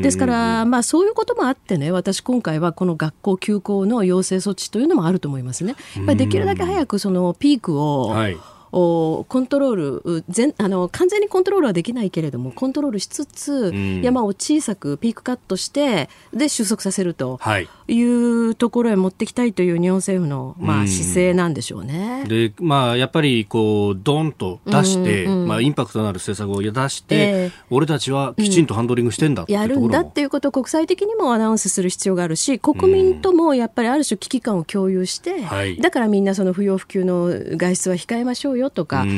[0.00, 5.74] ですから、まあ、そういうこともあってね私今回はこの学校休校の要請措置というのもあると思いますね。
[5.96, 8.36] やっぱりできるだけ早くそのピークを、はい
[8.74, 17.40] コントロール全あの完全にコントロールはできないけれどもコントロールしつつ、山を小さくピークカットしてで収束させると
[17.88, 18.04] い。
[18.04, 22.24] うところへ持ってきたいという日本政府の、まあ、姿勢なんでしょうね。
[22.26, 39.08] でまあ、やっぱりこうドンと出して、うんうん、まあ、インパクトのある政策を出して、えー、俺たちはきちんとハンドリングしてんだってやるんだっていうことを国際的にもアナウンスする必要があるし国民ともやっぱりある種危機感を共有して、はい、だからみんなその不要不急の外出は控えましょうよとか、い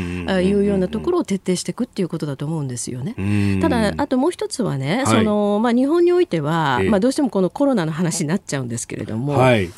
[0.55, 3.15] うようなところを徹底していくっていうことだと思うんですよね。
[3.61, 9.39] ただ、あともう一つはね、はい、そのまあ、日本においては、まあ、どうしてもこのコロナの話になっちゃうんですけれども。
[9.39, 9.71] はい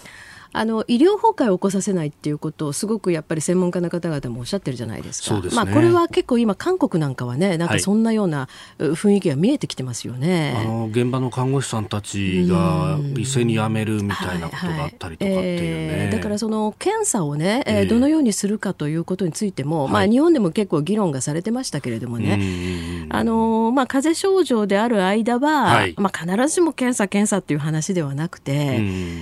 [0.58, 5.40] あの医療崩壊を起こさせないっていうことをすごくやっぱり専門家の方々もおっしゃってるじゃないですか。
[5.40, 8.48] すね、まあこれは結構今韓国なんかはねなんかそんなような
[8.80, 10.54] 雰囲気が見えてきてますよね。
[10.56, 15.36] はい、あの現場の看護師さんたちが一斉に辞めるみたいなことがあったりとかっていうね。
[15.36, 16.08] はいはい。
[16.08, 23.06] えー、だからその検査をね、えー、どのようにするかということについても、まあ日本でも結構議論がされてましたけれどもね。
[23.10, 28.52] あのまあ風邪症状である間は、まあ必ずしも検査検査っていう話ではなくて、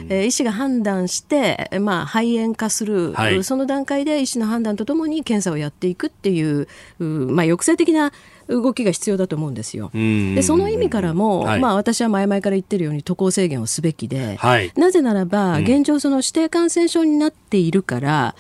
[0.09, 1.26] えー、医師が判断して
[1.81, 8.13] まあまあ、肺炎化する、はい、その段階で医師の判断とともに検査をやっていくっていう、まあ、抑制的な
[8.49, 9.91] 動きが必要だと思うんですよ。
[9.93, 18.35] でその意味からも、はい、まあ、私は前々から言ってるように渡航制限をすべきで、はい、なぜならば現状その指定感染症になっているから、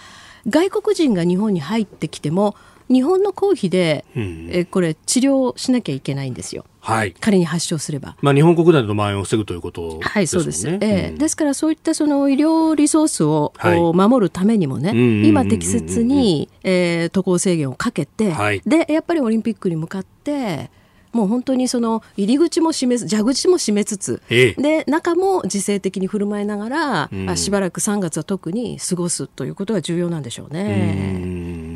[0.48, 2.54] 外国人が日本に入ってきても
[2.88, 6.64] 日本の公費で、えこれ治療しなきゃいけないんですよ。
[6.86, 10.00] はい、仮に発症すれば、まあ、日本国内の蔓延を防ぐということですね。
[10.02, 10.68] はい、そうです。
[10.68, 11.12] ええ。
[11.14, 14.92] ー、ですからそういったその医療リソースを、はい、守るためにもね、
[15.26, 20.70] 今適切に、えー、渡航制限をかけて、はい、でやっぱりオリンピックに向かって
[21.16, 31.18] もう本当にその入り口も閉め蛇口も閉めつつ、ええ、で中も自制的に振る舞いながら、うん、しばらく3月は特に過ごすということが重要なんでしょうね。
[31.22, 31.75] う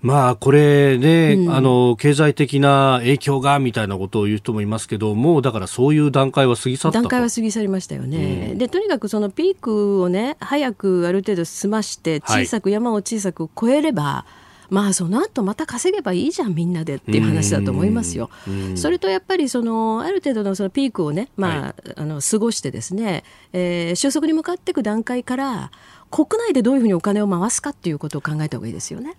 [0.00, 8.50] まあこれね、うん、あの経済的な影響がみたいなことを言う人もいますけどもうだからそういう段階は過ぎ去った段階は過ぎ去りましたよね。
[8.52, 18.30] うん、でとにかくそのピークをね早くある程度済まして小さく山を小さく越えれば、はいまあその後また稼げばいいじゃんみんなでっていう話だと思いますよ。
[18.74, 25.70] それとやっぱりそのある程度のそのピークをね、まあ、はい、あの過ごしてですね、えー、収束に向かっていく段階から
[26.14, 29.16] 国内でどういうふうにお金を回すかっていうことを考えた方がいいですよね。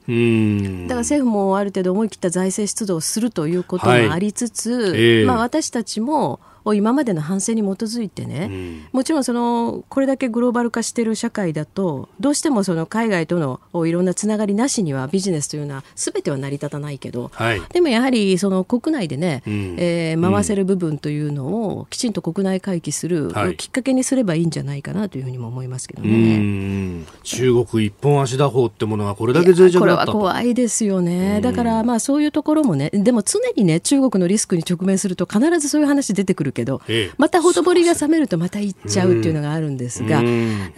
[0.87, 4.91] だから政府もある程度思い切った財政出動をするということもありつつ、はい。
[4.91, 27.05] えー、まあ、私たちもを今までの反省に基づいてね、うん、もちろんそのこれだけグローバル化している社会だとどうしてもその海外とのいろんなつながりなしにはビジネスというのは全ては成り立たないけど、はい、でもやはりその国内でね、うん、えー、回せる部分というのをきちんと国内回帰するきっかけにすればいいんじゃないかなというふうにも思いますけどね。
[27.23, 31.41] 中国一本足打法ってものがこれだけ脆弱だったこれは怖いですよね。
[31.41, 40.23] だからまあそういうところもねでも常にね中国のリスクに直面すると必ずそういう話出てくるけど、ええ、またほとぼりが冷めるとまた行っちゃうっていうのがあるんですが、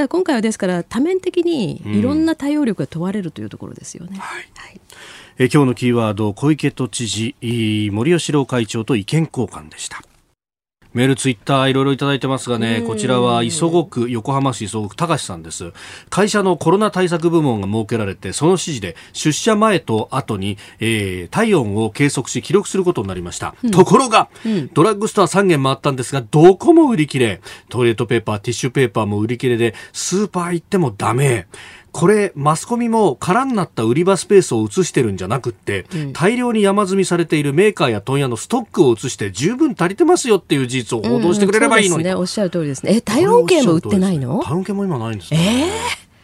[0.09, 4.17] 今回はですから多面的にいろんな対応力が問われるというところですよね。
[4.19, 4.81] はい、はい。
[5.39, 7.35] え今日のキーワード小池都知事
[7.91, 10.01] 森喜朗会長と意見交換でした
[10.93, 15.73] メール、ツイッターいろいろいただいてますがね、こちらは磯子区、横浜市磯子区、高さんです。
[16.09, 23.55] 会社のコロナ対策部門が設けられて、その指示で出社前と後に、えー、体温を計測し記録することになりました。
[23.63, 27.41] うん、ところが、うん、ドラッグストア3軒回ったんですが、どこも売り切れ。
[27.69, 31.47] トイレットペーパー、ティッシュペーパーも売り切れで、スーパー行ってもダメ。
[31.97, 42.97] これマスコミも空になった売り場スペースを移してるんじゃなくって、うん、大量に山積みされているメーカーや問屋のストックを移して十分足りてますよっていう事実を報道してくれればいいのに、うん、ね、おっしゃる通りですね。
[42.97, 44.43] え体温計も売ってないの？
[44.43, 45.71] 体温計も今ないんですね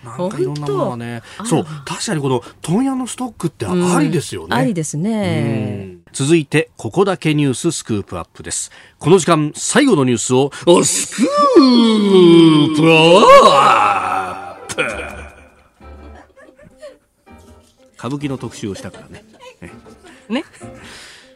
[0.04, 0.10] えー？
[0.20, 1.24] なんかいろんなものがね。
[1.44, 4.48] そう、確かにこの問屋のストックってありですよね。
[4.48, 5.96] うん、ありですね。
[6.12, 8.70] 続いて、ここだけニューススクープアップです。
[9.00, 10.52] この時間、最後のニュースを、
[10.84, 15.13] スクープアップ
[18.04, 19.24] 歌舞伎の特集をしたからね。
[20.28, 20.44] ね。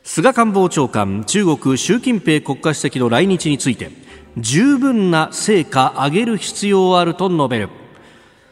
[0.04, 3.90] 菅官房長官、中国習近平国家主席の来日について、
[4.36, 7.70] 十分な成果上げる必要あると述べる。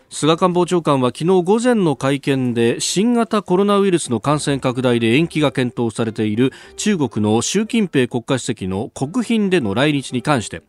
[0.10, 10.62] 菅官房長官は昨日午前の会見で新型コロナウイルスの感染拡大で延期が検討されている中国の習近平国家主席の国賓での来日に関して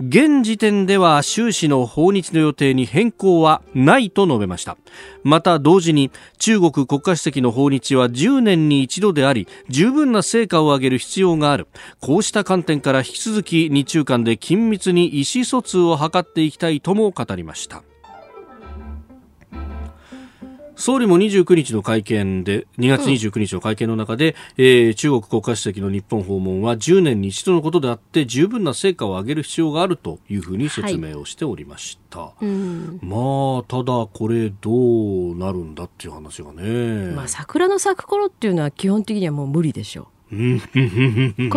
[0.00, 4.76] 現時点では習氏の訪日の予定に変更はないと述べました。
[5.24, 11.66] また同時に中国国家主席の訪日は10年に一度であり十分な成果を上げる必要がある。
[12.00, 17.82] こうした観点から引き続き日中間で緊密に意思疎通を図っていきたいとも語りました。
[20.78, 34.70] 総理も29日の会見で2月29日の会見の中で、うん、えー、中国国家主席の日本訪問は10年に一度のことであって十分な成果を上げる必要があるというふうに説明をしておりました、はいうん、まあただこれど
[35.32, 40.06] うなるんだっていう話がね、まあ、桜の咲く頃っていうのは基本的にはもう無理でしょう。
[40.30, 40.60] 今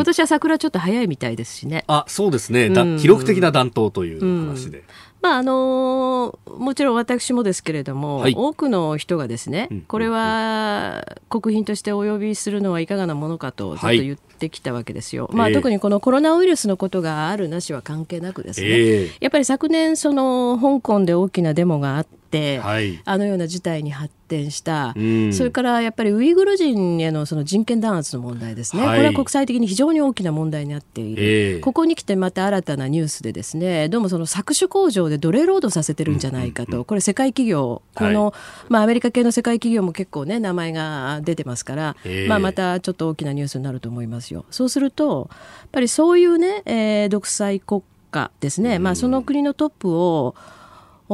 [0.04, 1.84] 年は桜ちょっと早いみたいですしね。
[1.88, 2.70] あ、そうですね。
[2.70, 4.78] だ記録的な暖冬という話で。
[4.80, 4.84] うん
[5.22, 15.26] まああのもちろん私もですけれども、はい、多くの人がですね、これは国賓としてお呼びするのはいかがなものかとずっと言ってきたわけですよ。
[15.26, 38.34] はい、まあ、特にこのコロナウイルスのことがあるなしは関係なくですね、えー、やっぱり昨年その香港で大きなデモがあって、はい、あのような事態に発展した、うん、それからやっぱりウイグル人へのその人権弾圧の問題ですね、はい、これは国際的に非常に大きな問題になっている、えー、ここに来てまた新たなニュースでですねどうもその搾取工場で奴隷労働させてるんじゃないかと、うんうんうん、これ世界企業この、はい、
[38.70, 44.46] まあ、アメリカ系の世界企業も結構ね名前が出てますから、えー、まあ、またちょっと大きなニュースになると思いますよ。
[44.50, 50.36] そうするとやっぱりそういうね、えー、独裁国家ですね、まあ、その国のトップを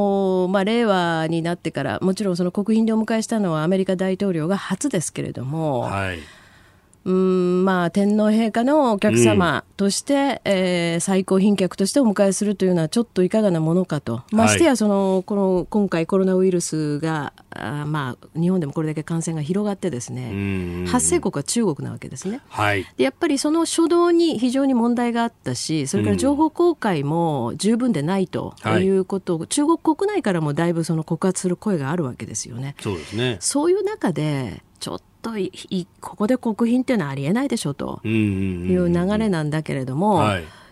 [0.00, 6.20] おまあ、令和になってからもちろんその国賓でお迎えしたのはアメリカ大統領が初ですけれども、はい、
[7.08, 28.88] うんまあ、天皇陛下のお客様として、うん、えー、最高賓客としてお迎えするというのはちょっといかがなものかと、ましてやそのこの今回コロナウイルスがあ、まあ、日本でもこれだけ感染が広がってですね発生国は中国なわけですね、はい、でやっぱりその初動に非常に問題があったしそれから情報公開も十分でないとい。
[28.98, 32.74] うことを、うんはい、中国国内からもだいぶその告発する声があるわけですよね。
[32.80, 33.36] そうですね。
[33.40, 35.30] そういう中でちょっと
[36.00, 38.00] ここで国賓っていうのはありえないでしょと。
[38.04, 40.22] いう流れなんだけれども、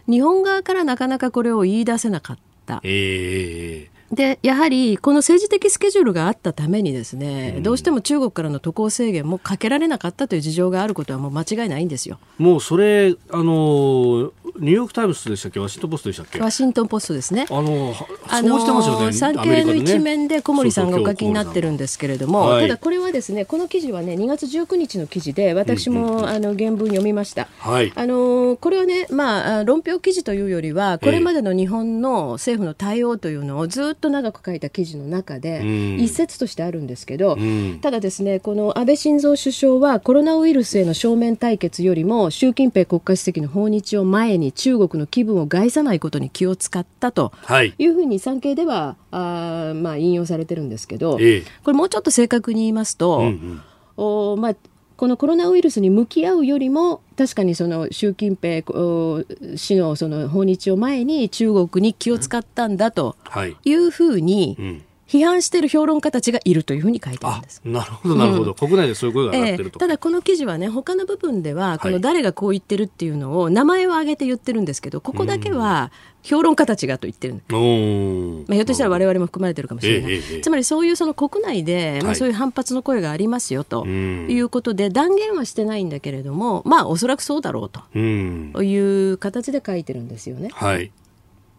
[0.09, 2.81] 日本側からなかなかこれを言い出せなかった。
[2.83, 12.21] えーでやはりこの政治的スケジュールがあったためにですね、うん、どうしても中国からの渡航制限もかけられなかったという事情があることはもう間違いないんですよ。
[12.39, 15.61] もうそれあのニューヨーク・タイムズでしたっけ？
[15.61, 16.41] ワシントン・ポストでしたっけ？
[16.41, 17.47] ワシントン・ポストですね。
[17.49, 17.95] あの
[18.29, 19.07] あそうしてますよね？
[19.07, 27.47] の産経の一面で小森さんがお書きになってるんでですけれども、はいただこれはですねこの記事はね2月19日の記事で私も、あの原文読みました。
[27.59, 27.93] はい。
[27.95, 36.01] あのこれはね、まあ、あ論評記事というよりはこれまでの日本の政府の対応というのをずっと長く書いた記事の中で、うん。
[36.01, 37.79] 一節としてあるんですけど、うん。
[37.81, 47.33] ただですねこの安倍晋三首相はコロナウイルスへの正面対決よりも習近平国家主席の訪日を前に中国の気分を害さないことに気を使ったと。
[47.37, 47.75] はい。
[47.79, 51.43] いうふうに産経ではあー、まあ、引用されてるんですけど、ええ。
[51.65, 53.63] これもうちょっと正確に言いますと、うんうん。
[53.97, 54.57] おまあ、
[54.97, 59.25] このコロナウイルスに向き合うよりも確かにその習近平お
[59.57, 63.57] 氏のその訪日を前に中国に気を使ったんだとはい。
[63.65, 67.63] いうふうにうん批判している評論家たちがいるというふうに書いてあるあんです。
[67.65, 69.79] なるほどなるほど、国内でそういう声が上がってると、ええ。
[69.81, 75.93] ただこの記事はね他の部分ではこの誰がこう言ってるっていうのを名前を挙げて言ってるんですけどここだけは
[76.25, 82.17] 評論家たちがと言ってるまあ、ひょっとしたら我々も含まれてるかもしれない、ええええつまりそういうその国内で、まあ、はい。
[82.17, 88.51] そういう反発の声がありますよとうんいうことで断言はしてないんだけれどもまあおそらくそうだろううん。
[88.53, 88.77] とい
[89.13, 90.51] う形で書いてるんですよね。
[90.53, 90.91] はい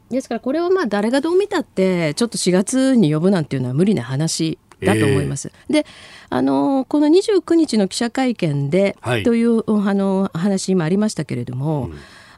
[0.09, 5.51] ですからこれはまあ誰がどう見たってちょっと4月に呼ぶなんていうのは無理な話だと思います。
[5.69, 5.85] で
[6.29, 9.23] あのこの29日の記者会見で、はい。
[9.23, 11.89] というあの話今ありましたけれども、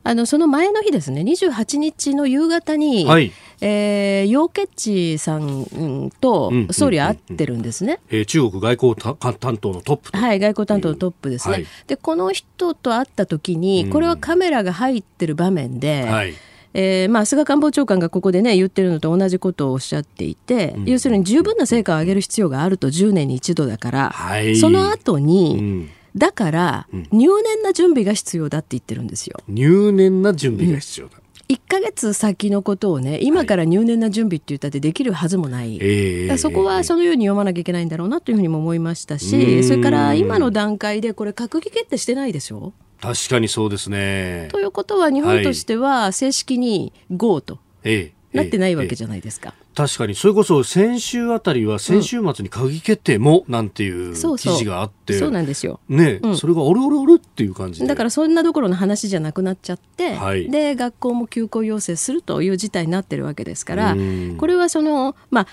[0.04, 3.32] あのその前の日ですね28日の夕方に、はい。
[3.62, 6.68] えー、楊潔チさんうんとうん。
[6.72, 8.00] 総理は会ってるんですね。
[8.10, 11.66] えー中国外交た担当のトップと、はい、外交担当のトップですね、はい。
[11.88, 16.34] でこの人と会った時にこれはカメラが入ってる場面で、はい
[16.74, 24.56] えーまあ、菅官房長官がここでね言ってるのと同じことをおっしゃっていて、要するに十分な成果を上げる必要があると10年に一度だから、はい。
[24.56, 25.90] その後に、うん。
[26.16, 29.40] だから、入念な準備が必要だって言ってるんですよ。
[29.48, 31.14] 入念な準備が必要だ、
[31.50, 35.78] 1ヶ月先のことをね今から入念な準備って言ったってできるはずもない。
[35.82, 36.28] ええ。
[36.28, 39.20] だからそこはそのように読まなきゃいけないんだろうなというふうにも思いましたうん。
[39.20, 42.74] しそれから今の段階でこれ閣議決定してないでしょ？
[43.02, 44.48] 確かにそうですね。
[44.52, 49.54] ということは日本としては正式に GO とええなってないわけじゃゃないですか。
[49.76, 55.80] 確かにそれこそ先週あたりは先週末に閣議決定もなんていう記事があってそうなんですよ。
[55.88, 56.38] ね、うん。
[56.38, 57.88] それがおるおるおるっていう感じで。
[57.88, 60.50] だからそんなどころの話じゃなくなっちゃって、はい。
[60.52, 64.36] で学校も休校要請するという事態になってるわけですからうん。
[64.38, 65.48] これはそのまあ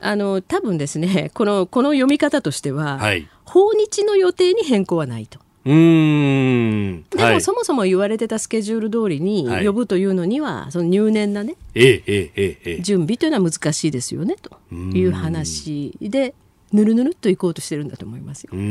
[0.00, 3.28] あの多分ですねこのこの読み方としては、はい。
[3.44, 5.38] 訪日の予定に変更はないと。
[5.64, 7.04] うーん。
[7.10, 7.40] でも、はい。
[7.40, 9.66] そもそも言われてたスケジュール通りにはい。
[9.66, 16.34] 呼ぶというのには、その入念なねええええ準備というのは難しいですよねという話で
[16.72, 18.50] ぬるぬるっといこうとしてるんだと思いますよ。
[18.54, 18.60] えう。
[18.60, 18.62] ー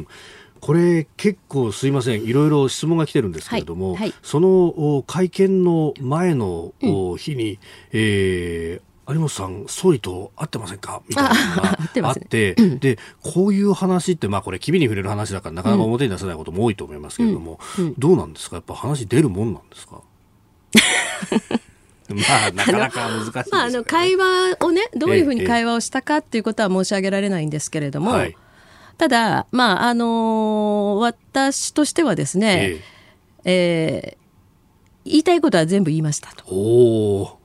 [0.00, 0.06] ん。
[0.60, 2.24] これ結構すいません。
[2.24, 4.14] いろいろ質問が来てるんですけれども、はいはい。
[4.22, 4.48] その
[4.96, 7.58] お会見の前のお日に、
[7.92, 11.02] えー有本さん、総理と会ってませんか？
[11.08, 12.08] みたいなのあが会ってね。
[12.08, 17.58] あって、で、こういう話って、まあこれ、機微に触れる話だから、なかなか表に出せないことも多いと思いますけれども、
[17.98, 18.56] どうなんですか？
[18.56, 20.00] やっぱ話出るもんなんですか？
[22.10, 23.44] まあ、なかなか難しいね。
[23.52, 28.36] まあ、あの会話をねどういうふうに会話をしたかっていうことは申し上げられないんですけれども、はい。
[28.98, 32.82] ただ、まああのー私としてはですね、
[33.44, 34.16] ええ。
[34.16, 34.20] ー
[35.04, 36.44] 言いたいことは全部言いましたと。
[36.46, 37.39] えおー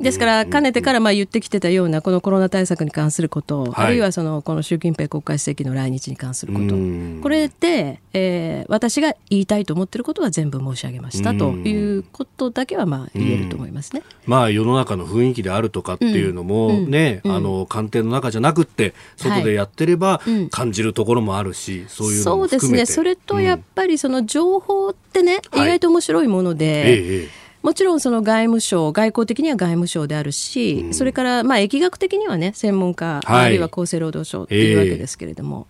[0.00, 3.86] ですから、かねてからまあ言ってきてたようなこのコロナ対策に関すること、はい。
[3.86, 6.74] あるいはそのこの習近平国家主席の来日に関すること。
[6.74, 14.02] うん、これで、えー私が言いたいと思っていることは全部申し上げましたということだけはまあ言えると思いますね。
[14.26, 20.50] まあ世の中の雰囲気であるとかっていうのもね、あの官邸の中じゃなくって外でやってればうん。
[20.50, 22.86] 感じるところもあるし、そういうのそうですね。
[22.86, 25.66] それとやっぱりその情報ってね、はい。
[25.66, 27.28] 意外と面白いものえで、ええ
[27.62, 33.46] もちろんその外務省外交的には外務省であるし、それからまあ疫学的にはね専門家、はい。
[33.46, 35.66] あるいは厚生労働省っていうわけですけれども、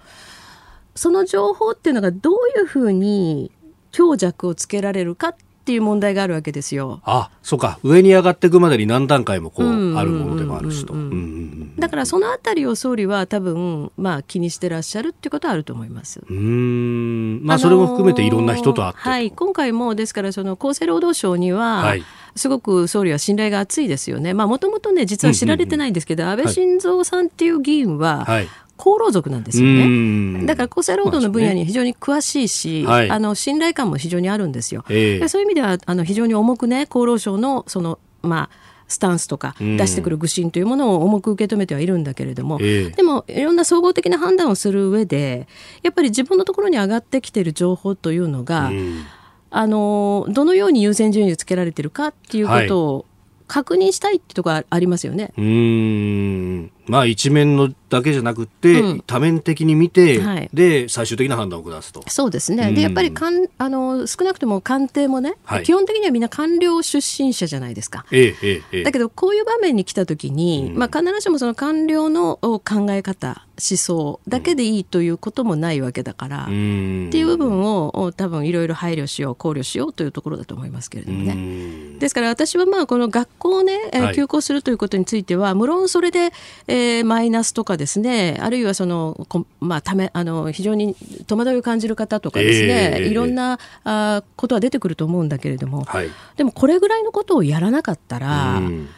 [0.95, 3.51] その情報っていうのがどういうふうに
[3.91, 7.01] 強弱をつけられるかっていう問題があるわけですよ。
[7.05, 7.79] あそうか。
[7.83, 9.99] 上に上がっていくまでに何段階もこう、うん。
[9.99, 10.95] あるものでもあるしと。
[10.95, 16.21] うんうんうんだからそのあたりを総理は多分まあ気にしてらっしゃるっていうことはあると思います。
[16.21, 17.45] うーん。
[17.45, 19.03] まあそれも含めていろんな人と会って。
[19.03, 22.05] と、はい、今回もですからその厚生労働省には、はい。
[22.37, 24.35] すごく総理は信頼が厚いですよね。
[24.35, 28.49] まあもともとね実は知られてないんですけど、安倍晋三さんっていう議員ははい
[28.81, 30.47] 厚労族なんですうよね。
[30.47, 33.11] だから厚生労働の分野に非常に詳しいし、まあはい。
[33.11, 34.85] あの信頼感も非常にあるんですよ。
[34.89, 35.19] ええ。
[35.19, 39.77] でそういう意味ではあの非常に重くね厚労省のそのまあスタンスとかうん。
[39.77, 42.91] 出してくる愚信というものを重く受け止めてはいるんだけれども、ええ。
[42.91, 45.47] でもいろんな総合的な判断をする上で
[45.83, 49.05] やっぱり自分のところに上がってきている情報というのが、うん。
[49.53, 53.07] あのどのように優先順位をつけられてるかっていうことを
[53.49, 55.33] 確認したいってところありますよね。
[55.37, 62.03] うんまあ一面のだけじゃなくて、うん、多面的に見て、はい、で最終的な判断を下すと。
[62.09, 72.61] そうですね、でやっぱりかんあの少なくとも官邸もね、はい、基本的にはみんな官僚出身者じゃないですか、えええ、だけどこういう場面に来た時に、うん、まあ、必ずしもその官僚の考
[72.91, 81.99] え方思想だけでいいということもないわけだから、うん、っていう部分を多分いろいろ配慮しよう考慮しようというところだと思いますけれどもね。
[81.99, 86.33] ですから私はまあこの学校をね、休校するということについては、無論それで、
[86.67, 89.27] えー、マイナスとかですねあるいはその、
[89.61, 90.95] まあ、ためあの非常に
[91.27, 98.89] 戸惑いを感じる方とかですね、えー、いろんなあことは出てくると思うんだけれども、はい、でもこれぐらいのことをやらなかったら、うん。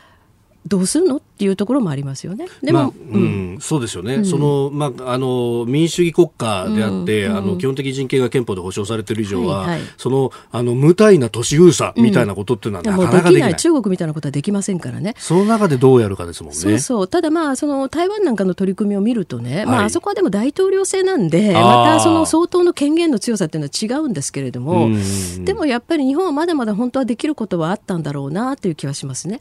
[0.67, 2.47] どうするのっていうところもありますよね。
[2.63, 4.15] でも、まあ、うん、そうですよね。
[4.15, 13.57] うん、そのまああの民主主義国家であって、うん、あの基本的人権が憲法で保障されている以上は、はいはい、そのあの無体な都市封鎖みたいなことっていうのはなかなかできない。
[13.57, 15.15] 中国みたいなことはできませんからね。
[15.19, 16.59] その中でどうやるかですもんね。
[16.59, 17.09] そうそう。
[17.09, 24.89] ただまあその台湾なんかの取り組みを見るとね、はい、まああそこはでも大統領制なんで、またその相当の権限の強さっていうのは違うんですけれども、
[25.45, 29.41] でもやっぱり日本はまだまだ本当はできることはあったんだろうなという気はしますね。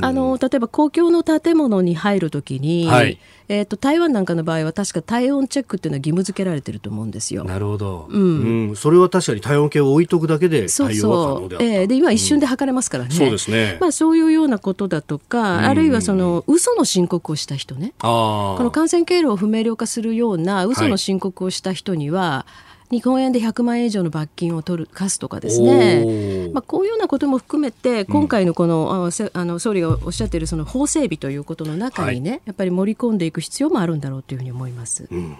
[0.00, 3.18] あの例えば公共の建物に入るときに、はい、
[3.48, 7.44] えーと、台湾なんかの場合は確か体温チェックっていうのは義務付けられてると思うんですよ。
[7.44, 11.64] なるほど、うん、うん、それは確かに体温計を置いとくだけで対応は可能であった。
[11.66, 35.08] えー、で今一瞬で測れますからね、うん、そうですね、まあ、そういうようなことだとか、あるいはその嘘の申告をした人ねこの感染経路を不明瞭化するような嘘の申告をした人には、はい日本円で100万円以上の罰金を取る課すとかですね、まあ、こういうようなことも含めて今回のこの,、あの総理がおっしゃっているその法整備ということの中にね、はい、やっぱり盛り込んでいく必要もあるんだろうというふうに思います。
[35.10, 35.36] うん。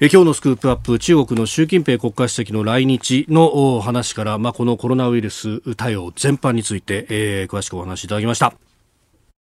[0.00, 8.54] え今日のスクープアップ中国の習近平国家主席の来日の話から、まあ、このコロナウイルス対応全般について、えー、詳しくお話しいただきました。